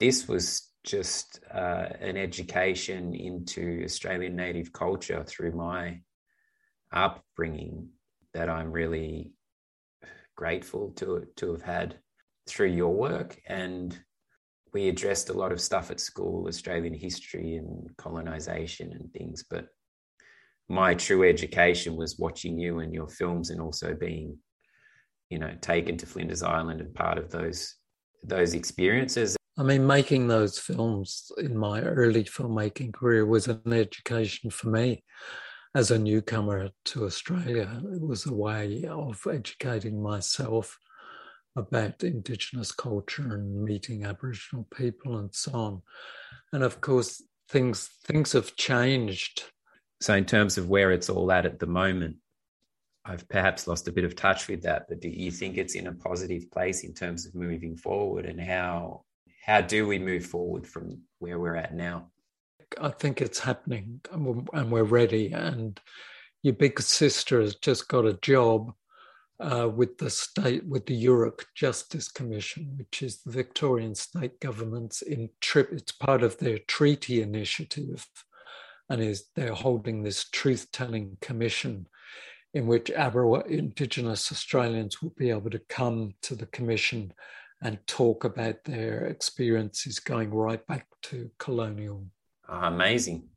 [0.00, 6.00] This was just uh, an education into Australian native culture through my
[6.92, 7.90] upbringing
[8.34, 9.30] that I'm really
[10.34, 12.00] grateful to to have had
[12.48, 13.96] through your work and
[14.72, 19.44] we addressed a lot of stuff at school, Australian history and colonization and things.
[19.48, 19.66] But
[20.68, 24.38] my true education was watching you and your films and also being,
[25.28, 27.74] you know, taken to Flinders Island and part of those
[28.24, 29.36] those experiences.
[29.58, 35.02] I mean, making those films in my early filmmaking career was an education for me
[35.74, 37.82] as a newcomer to Australia.
[37.92, 40.78] It was a way of educating myself
[41.56, 45.82] about Indigenous culture and meeting Aboriginal people and so on.
[46.52, 49.44] And of course, things things have changed.
[50.00, 52.16] So, in terms of where it's all at at the moment,
[53.04, 54.86] I've perhaps lost a bit of touch with that.
[54.88, 58.40] But do you think it's in a positive place in terms of moving forward, and
[58.40, 59.04] how
[59.44, 62.08] how do we move forward from where we're at now?
[62.80, 65.32] I think it's happening, and we're ready.
[65.32, 65.78] And
[66.42, 68.72] your big sister has just got a job
[69.40, 75.02] uh, with the state, with the Yoorrook Justice Commission, which is the Victorian state government's
[75.02, 75.70] in trip.
[75.72, 78.06] It's part of their treaty initiative,
[78.88, 81.86] and is they're holding this truth-telling commission,
[82.54, 87.12] in which Aboriginal Indigenous Australians will be able to come to the commission
[87.62, 92.04] and talk about their experiences going right back to colonial.
[92.48, 93.28] Uh, amazing.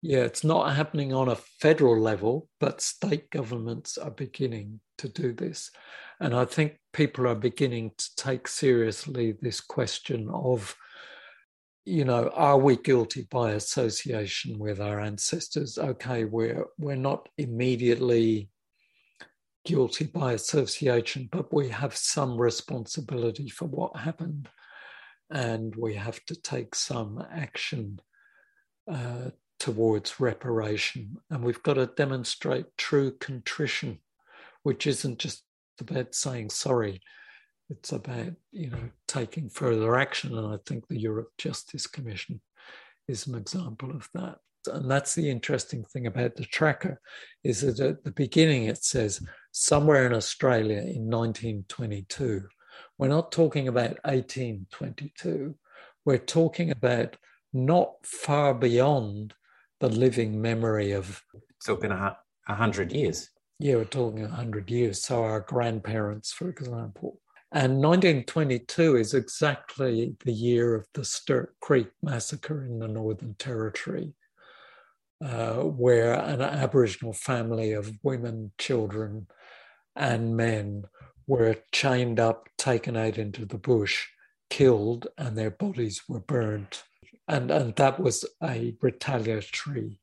[0.00, 5.32] Yeah, it's not happening on a federal level, but state governments are beginning to do
[5.32, 5.70] this.
[6.20, 10.76] And I think people are beginning to take seriously this question of,
[11.84, 15.78] you know, are we guilty by association with our ancestors?
[15.78, 18.50] Okay, we're we're not immediately
[19.64, 24.48] guilty by association, but we have some responsibility for what happened,
[25.30, 28.00] and we have to take some action
[28.90, 31.18] uh, towards reparation.
[31.30, 33.98] And we've got to demonstrate true contrition,
[34.62, 35.44] which isn't just
[35.80, 37.00] about saying sorry.
[37.70, 40.36] It's about, you know, taking further action.
[40.36, 42.40] And I think the Yoorrook Justice Commission
[43.08, 44.38] is an example of that.
[44.66, 47.00] And that's the interesting thing about the tracker
[47.44, 52.42] is that at the beginning it says somewhere in Australia in 1922.
[52.98, 55.54] We're not talking about 1822.
[56.04, 57.16] We're talking about
[57.52, 59.34] not far beyond
[59.80, 61.22] the living memory of.
[61.64, 62.16] Talking a,
[62.48, 63.30] a hundred years.
[63.58, 65.02] Yeah, we're talking a hundred years.
[65.02, 67.20] So our grandparents, for example.
[67.50, 74.12] And 1922 is exactly the year of the Sturt Creek massacre in the Northern Territory,
[75.24, 79.28] uh, where an Aboriginal family of women, children,
[79.96, 80.84] and men
[81.26, 84.06] were chained up, taken out into the bush,
[84.50, 86.84] killed, and their bodies were burnt
[87.28, 90.00] and and that was a retaliatory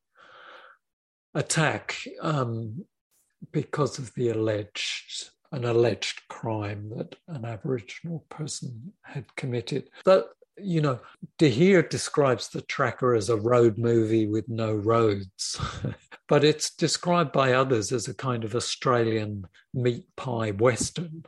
[1.34, 2.86] attack um,
[3.52, 9.90] because of the alleged an alleged crime that an Aboriginal person had committed.
[10.06, 10.26] That
[10.58, 11.00] you know,
[11.38, 15.60] De Heer describes the tracker as a road movie with no roads,
[16.28, 21.24] but it's described by others as a kind of Australian meat pie western.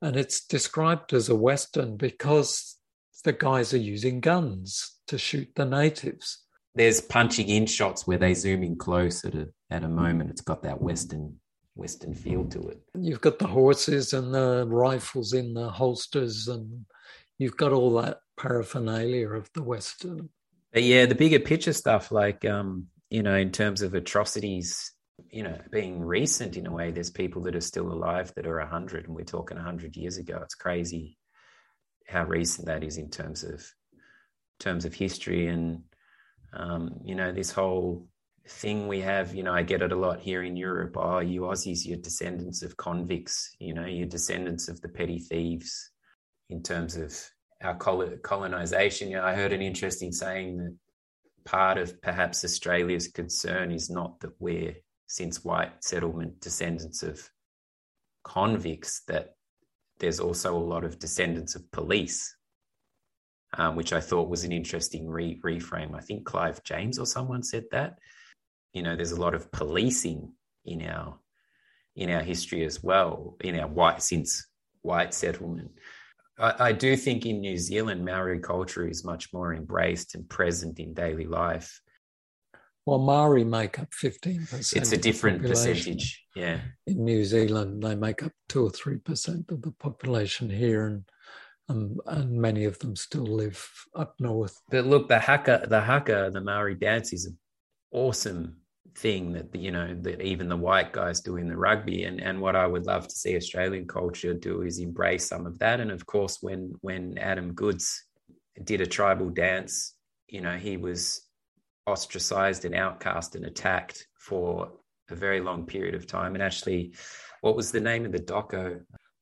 [0.00, 2.76] And it's described as a western because
[3.24, 6.44] the guys are using guns to shoot the natives.
[6.74, 10.30] There's punching in shots where they zoom in close at a at a moment.
[10.30, 11.36] It's got that western
[11.74, 12.80] western feel to it.
[12.94, 16.86] You've got the horses and the rifles in the holsters, and
[17.38, 20.28] you've got all that paraphernalia of the western.
[20.72, 24.92] But yeah, the bigger picture stuff, like um, you know, in terms of atrocities,
[25.30, 26.92] you know, being recent in a way.
[26.92, 30.38] There's people that are still alive that are hundred, and we're talking hundred years ago.
[30.44, 31.18] It's crazy
[32.06, 33.64] how recent that is in terms of
[34.60, 35.82] terms of history and
[36.52, 38.06] um, you know this whole
[38.48, 40.96] thing we have you know i get it a lot here in europe.
[40.96, 45.90] Oh you aussies you're descendants of convicts you know you're descendants of the petty thieves
[46.48, 47.16] in terms of
[47.62, 49.10] our colonization.
[49.10, 50.76] You know, i heard an interesting saying that
[51.44, 54.74] part of perhaps australia's concern is not that we're
[55.06, 57.28] since white settlement descendants of
[58.24, 59.34] convicts that
[60.00, 62.34] there's also a lot of descendants of police,
[63.56, 65.94] um, which I thought was an interesting re- reframe.
[65.94, 67.98] I think Clive James or someone said that.
[68.72, 70.32] You know, there's a lot of policing
[70.64, 71.18] in our
[71.96, 74.46] in our history as well, in our white since
[74.82, 75.72] white settlement.
[76.38, 80.78] I, I do think in New Zealand, Maori culture is much more embraced and present
[80.78, 81.80] in daily life.
[82.86, 84.76] Well, Maori make up 15%.
[84.76, 86.24] It's a different percentage.
[86.34, 86.60] Yeah.
[86.86, 90.86] In New Zealand, they make up two or 3% of the population here.
[90.86, 91.04] And
[91.70, 94.60] um, and many of them still live up north.
[94.70, 97.38] But look, the haka, the haka, the Maori dance is an
[97.92, 98.56] awesome
[98.96, 102.04] thing that you know that even the white guys do in the rugby.
[102.04, 105.58] And and what I would love to see Australian culture do is embrace some of
[105.60, 105.80] that.
[105.80, 108.04] And of course, when when Adam Goodes
[108.64, 109.94] did a tribal dance.
[110.28, 111.26] You know, he was
[111.86, 114.70] ostracized and outcast and attacked for
[115.08, 116.34] a very long period of time.
[116.34, 116.94] And actually,
[117.40, 118.80] what was the name of the doco?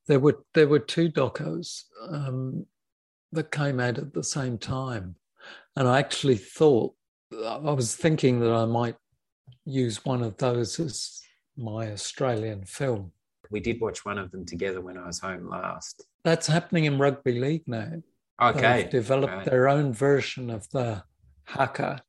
[0.09, 2.65] There were there were two docos um,
[3.31, 5.15] that came out at the same time,
[5.75, 6.95] and I actually thought
[7.31, 8.95] I was thinking that I might
[9.65, 11.21] use one of those as
[11.55, 13.11] my Australian film.
[13.51, 16.03] We did watch one of them together when I was home last.
[16.23, 18.01] That's happening in rugby league now.
[18.41, 18.81] Okay.
[18.81, 19.45] They've developed right.
[19.45, 21.03] their own version of the
[21.43, 22.01] haka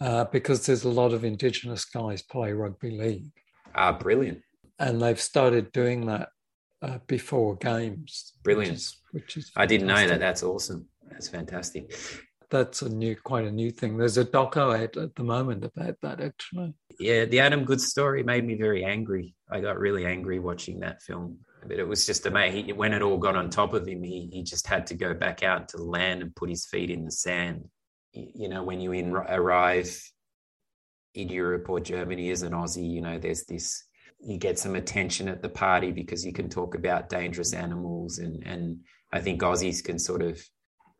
[0.00, 3.32] uh, because there's a lot of Indigenous guys play rugby league.
[3.74, 4.42] Ah, brilliant.
[4.80, 6.30] And they've started doing that
[6.84, 8.32] uh, before games.
[8.42, 8.72] Brilliant.
[8.72, 10.20] Which is, which is I didn't know that.
[10.20, 10.86] That's awesome.
[11.10, 11.96] That's fantastic.
[12.50, 13.96] That's a new, quite a new thing.
[13.96, 16.74] There's a doco out at the moment about that, actually.
[17.00, 19.34] Yeah, the Adam Goodes story made me very angry.
[19.50, 21.38] I got really angry watching that film.
[21.66, 22.76] But it was just amazing.
[22.76, 25.42] When it all got on top of him, he, he just had to go back
[25.42, 27.64] out to the land and put his feet in the sand.
[28.12, 29.98] You know, when you in, arrive
[31.14, 33.82] in Europe or Germany as an Aussie, you know, there's this
[34.24, 38.42] you get some attention at the party because you can talk about dangerous animals and
[38.46, 38.80] and
[39.12, 40.42] I think Aussies can sort of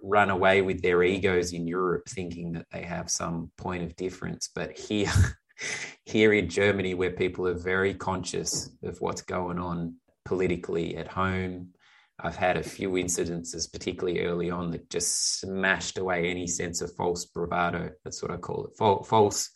[0.02, 4.48] run away with their egos in Europe thinking that they have some point of difference.
[4.54, 5.12] But here
[6.04, 11.74] here in Germany where people are very conscious of what's going on politically at home
[12.18, 16.94] I've had a few incidences particularly early on that just smashed away any sense of
[16.94, 17.90] false bravado.
[18.04, 18.76] That's what I call it.
[18.76, 19.50] False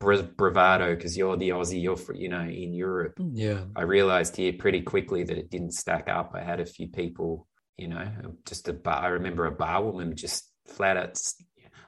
[0.00, 3.16] bravado because you're the Aussie, you're you know in Europe.
[3.18, 6.32] Mm, yeah, I realized here pretty quickly that it didn't stack up.
[6.34, 7.46] I had a few people,
[7.76, 8.10] you know,
[8.46, 9.04] just a bar.
[9.04, 11.20] I remember a bar woman just flat out,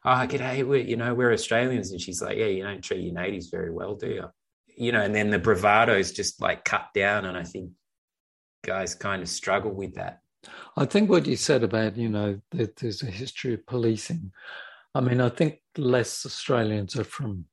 [0.05, 3.15] oh, g'day, we're you know we're Australians, and she's like, yeah, you don't treat your
[3.15, 4.25] natives very well, do you?
[4.77, 7.71] You know, and then the bravado is just like cut down, and I think
[8.63, 10.21] guys kind of struggle with that.
[10.77, 14.33] I think what you said about you know that there's a history of policing.
[14.95, 17.47] I mean, I think less Australians are from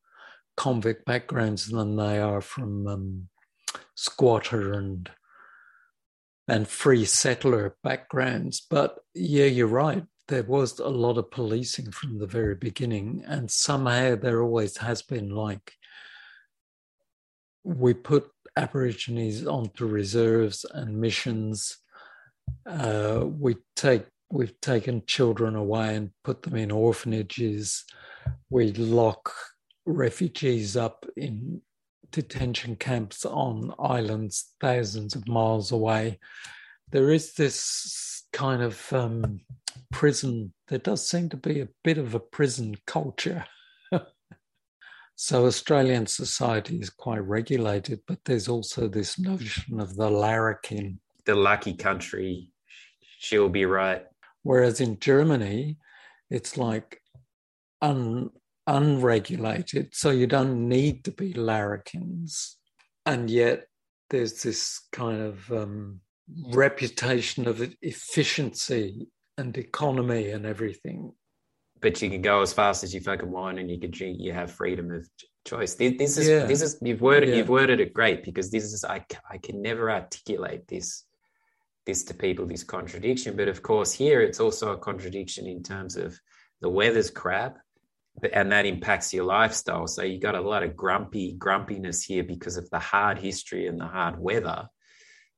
[0.60, 3.30] convict backgrounds than they are from um,
[3.95, 5.10] squatter and
[6.49, 8.66] and free settler backgrounds.
[8.70, 10.03] But yeah, you're right.
[10.28, 15.01] There was a lot of policing from the very beginning, and somehow there always has
[15.01, 15.72] been like
[17.64, 21.78] we put Aborigines onto reserves and missions.
[22.66, 27.86] Uh, we take we've taken children away and put them in orphanages.
[28.49, 29.32] We lock
[29.86, 31.61] refugees up in
[32.11, 36.19] detention camps on islands thousands of miles away.
[36.91, 39.41] There is this kind of um,
[39.91, 43.45] prison, there does seem to be a bit of a prison culture.
[45.15, 50.99] so, Australian society is quite regulated, but there's also this notion of the larrikin.
[51.25, 52.51] The lucky country,
[53.19, 54.05] she'll be right.
[54.43, 55.77] Whereas in Germany,
[56.30, 57.01] it's like
[57.82, 58.32] un,
[58.70, 62.57] unregulated, so you don't need to be larrikins.
[63.05, 63.65] And yet
[64.09, 66.01] there's this kind of um,
[66.53, 69.07] reputation of efficiency
[69.38, 71.13] and economy and everything.
[71.82, 74.17] But you can go as fast as you fucking want, and you can drink.
[74.20, 75.07] You have freedom of
[75.47, 75.76] choice.
[75.76, 76.45] This is yeah.
[76.45, 77.36] this is you've worded yeah.
[77.36, 81.05] you've worded it great because this is I I can never articulate this
[81.86, 83.38] this to people this contradiction.
[83.38, 86.20] But of course, here it's also a contradiction in terms of
[86.59, 87.57] the weather's crap
[88.34, 89.88] and that impacts your lifestyle.
[89.88, 93.80] So you got a lot of grumpy grumpiness here because of the hard history and
[93.80, 94.67] the hard weather.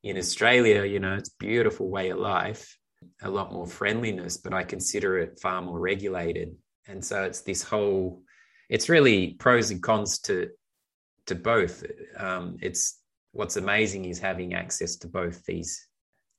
[0.04, 2.78] In Australia, you know, it's beautiful way of life,
[3.22, 6.56] a lot more friendliness, but I consider it far more regulated.
[6.88, 8.24] And so it's this whole,
[8.70, 10.50] it's really pros and cons to
[11.28, 11.84] to both.
[12.18, 13.00] Um, it's
[13.32, 15.88] what's amazing is having access to both these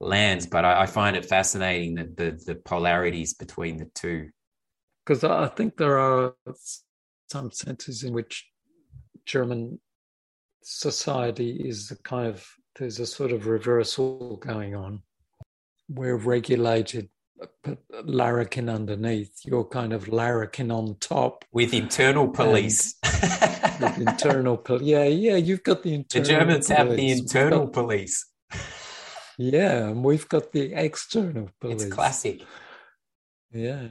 [0.01, 4.31] lands, but I, I find it fascinating that the the polarities between the two
[5.05, 6.35] because I think there are
[7.31, 8.49] some senses in which
[9.27, 9.81] German
[10.63, 12.47] society is a kind of
[12.79, 15.03] there's a sort of reversal going on.
[15.89, 17.11] We're regulated,
[17.63, 19.41] but larrikin underneath.
[19.45, 22.95] You're kind of larrikin on top with internal police.
[23.81, 25.37] with internal police, yeah, yeah.
[25.37, 26.25] You've got the internal.
[26.25, 26.79] The Germans police.
[26.79, 28.27] have the internal got, police.
[29.39, 31.83] Yeah, and we've got the external police.
[31.83, 32.43] It's classic.
[33.53, 33.89] Yeah.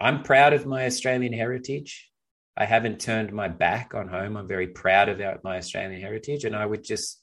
[0.00, 2.10] I'm proud of my Australian heritage.
[2.56, 4.36] I haven't turned my back on home.
[4.36, 7.20] I'm very proud of our, my Australian heritage, and I would just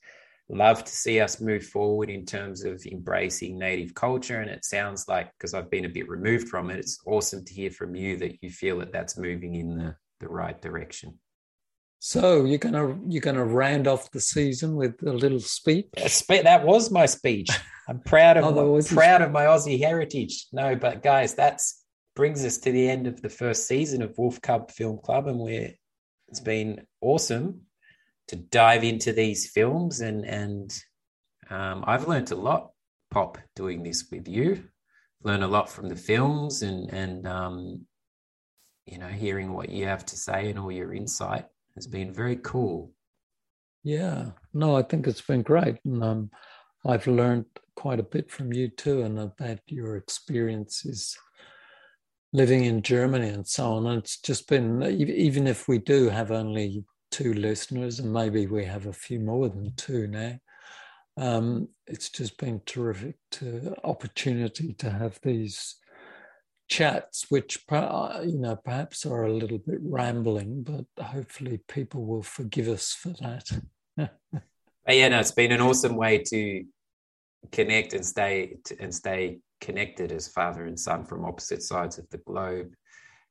[0.49, 4.41] love to see us move forward in terms of embracing native culture.
[4.41, 7.53] And it sounds like, because I've been a bit removed from it, it's awesome to
[7.53, 11.19] hear from you that you feel that that's moving in the, the right direction.
[12.05, 15.88] So you're gonna you're gonna round off the season with a little speech.
[16.28, 17.47] That was my speech.
[17.88, 20.47] I'm proud of oh, my, proud of my Aussie heritage.
[20.51, 21.83] No, but guys, that's
[22.16, 25.39] brings us to the end of the first season of Wolf Cub Film Club, and
[25.39, 25.74] we're
[26.28, 27.61] it's been awesome
[28.28, 30.74] to dive into these films and and
[31.49, 32.72] um, I've learned a lot,
[33.11, 34.64] Pop, doing this with you.
[35.24, 37.86] Learn a lot from the films and and um,
[38.86, 41.45] you know hearing what you have to say and all your insight
[41.76, 42.91] has been very cool.
[43.84, 46.32] Yeah, no, I think it's been great, and um,
[46.86, 47.45] I've learned
[47.76, 51.18] quite a bit from you too, and about your experiences
[52.34, 53.88] living in Germany and so on.
[53.88, 58.66] And it's just been, even if we do have only two listeners, and maybe we
[58.66, 60.40] have a few more than two now,
[61.16, 65.76] um, it's just been terrific to opportunity to have these
[66.68, 72.68] chats, which you know perhaps are a little bit rambling, but hopefully people will forgive
[72.68, 73.48] us for that.
[74.88, 76.64] yeah, no, it's been an awesome way to
[77.52, 82.18] connect and stay and stay connected as father and son from opposite sides of the
[82.18, 82.76] globe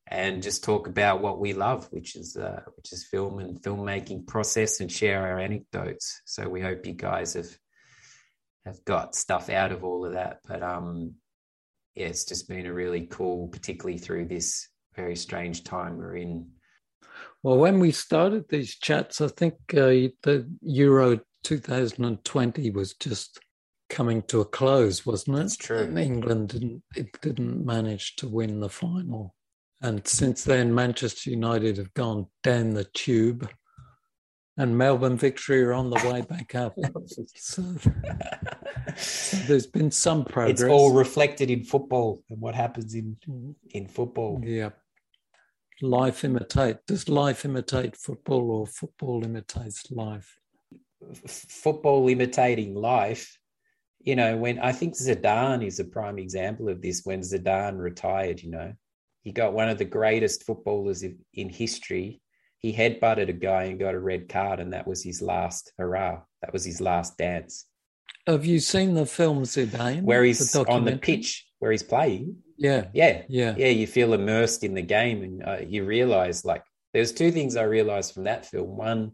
[0.08, 4.26] and just talk about what we love which is uh, which is film and filmmaking
[4.26, 6.22] process and share our anecdotes.
[6.24, 7.50] So we hope you guys have
[8.64, 10.38] have got stuff out of all of that.
[10.48, 11.14] But um
[11.94, 16.48] yeah it's just been a really cool particularly through this very strange time we're in.
[17.42, 23.40] Well when we started these chats i think uh, the euro 2020 was just
[23.92, 25.40] coming to a close, wasn't it?
[25.40, 25.96] That's true.
[25.96, 29.36] England didn't it didn't manage to win the final,
[29.80, 33.48] and since then Manchester United have gone down the tube,
[34.56, 36.74] and Melbourne Victory are on the way back up.
[37.06, 37.62] so, so,
[39.46, 40.62] there's been some progress.
[40.62, 43.16] It's all reflected in football and what happens in
[43.70, 44.40] in football.
[44.42, 44.70] Yeah.
[45.82, 46.78] Life imitate.
[46.86, 50.38] Does life imitate football or football imitates life?
[51.26, 53.36] Football imitating life
[54.04, 58.42] you know, when I think Zidane is a prime example of this, when Zidane retired,
[58.42, 58.72] you know,
[59.22, 62.20] he got one of the greatest footballers in, history.
[62.58, 66.20] He headbutted a guy and got a red card, and that was his last hurrah.
[66.42, 67.66] That was his last dance.
[68.26, 70.02] Have you seen the film Zidane?
[70.02, 72.36] Where he's the on the pitch, where he's playing.
[72.56, 72.86] Yeah.
[72.92, 73.22] Yeah.
[73.28, 73.54] Yeah.
[73.56, 73.68] Yeah.
[73.68, 77.62] You feel immersed in the game and uh, you realize, like, there's two things I
[77.62, 78.76] realized from that film.
[78.76, 79.12] One,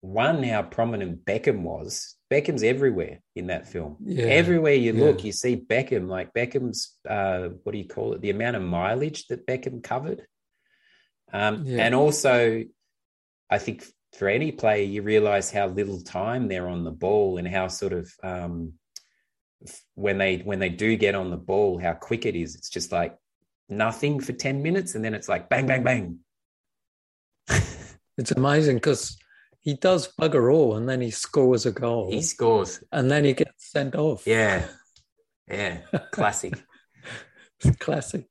[0.00, 3.96] one, how prominent Beckham was Beckham's everywhere in that film.
[4.04, 4.26] Yeah.
[4.26, 5.04] Everywhere you yeah.
[5.04, 6.08] look, you see Beckham.
[6.08, 8.20] Like Beckham's, uh, what do you call it?
[8.20, 10.26] The amount of mileage that Beckham covered.
[11.32, 11.84] Um, yeah.
[11.84, 12.64] And also,
[13.50, 17.48] I think for any player, you realize how little time they're on the ball and
[17.48, 18.74] how sort of um,
[19.94, 22.54] when they when they do get on the ball, how quick it is.
[22.54, 23.16] It's just like
[23.68, 26.18] nothing for ten minutes, and then it's like bang, bang, bang.
[28.18, 29.16] it's amazing because
[29.60, 32.10] he does bugger all and then he scores a goal.
[32.10, 32.82] He scores.
[32.92, 34.26] And then he gets sent off.
[34.26, 34.66] Yeah.
[35.48, 35.78] Yeah.
[36.12, 36.54] Classic.
[37.78, 38.26] Classic.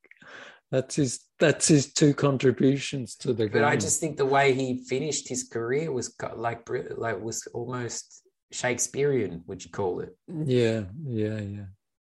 [0.72, 3.54] That's his that's his two contributions to the game.
[3.54, 6.68] But I just think the way he finished his career was like
[6.98, 10.18] like was almost Shakespearean, would you call it?
[10.28, 11.66] Yeah, yeah, yeah.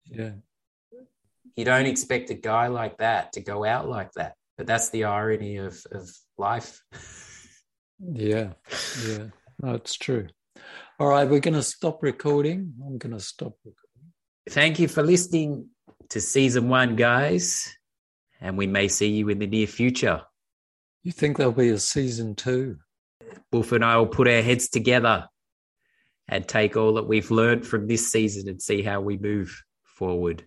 [0.06, 0.32] Yeah.
[1.56, 4.36] You don't expect a guy like that to go out like that.
[4.58, 6.82] But that's the irony of of life.
[8.00, 8.54] Yeah,
[9.08, 9.26] yeah,
[9.60, 10.28] that's true.
[11.00, 12.74] All right, we're going to stop recording.
[12.86, 14.14] I'm going to stop recording.
[14.50, 15.68] Thank you for listening
[16.10, 17.76] to season one, guys,
[18.40, 20.22] and we may see you in the near future.
[21.04, 22.78] You think there'll be a season two?
[23.52, 25.28] Wolf and I will put our heads together
[26.28, 30.46] and take all that we've learned from this season and see how we move forward.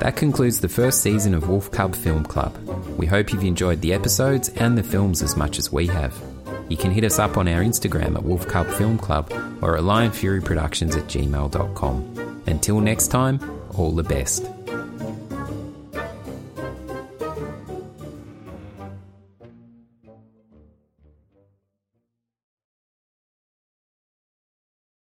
[0.00, 2.56] That concludes the first season of Wolf Cub Film Club.
[2.96, 6.18] We hope you've enjoyed the episodes and the films as much as we have.
[6.70, 9.30] You can hit us up on our Instagram at Wolf Cub Film Club
[9.60, 12.42] or at lionfuryproductions at gmail.com.
[12.46, 13.40] Until next time,
[13.74, 14.42] all the best.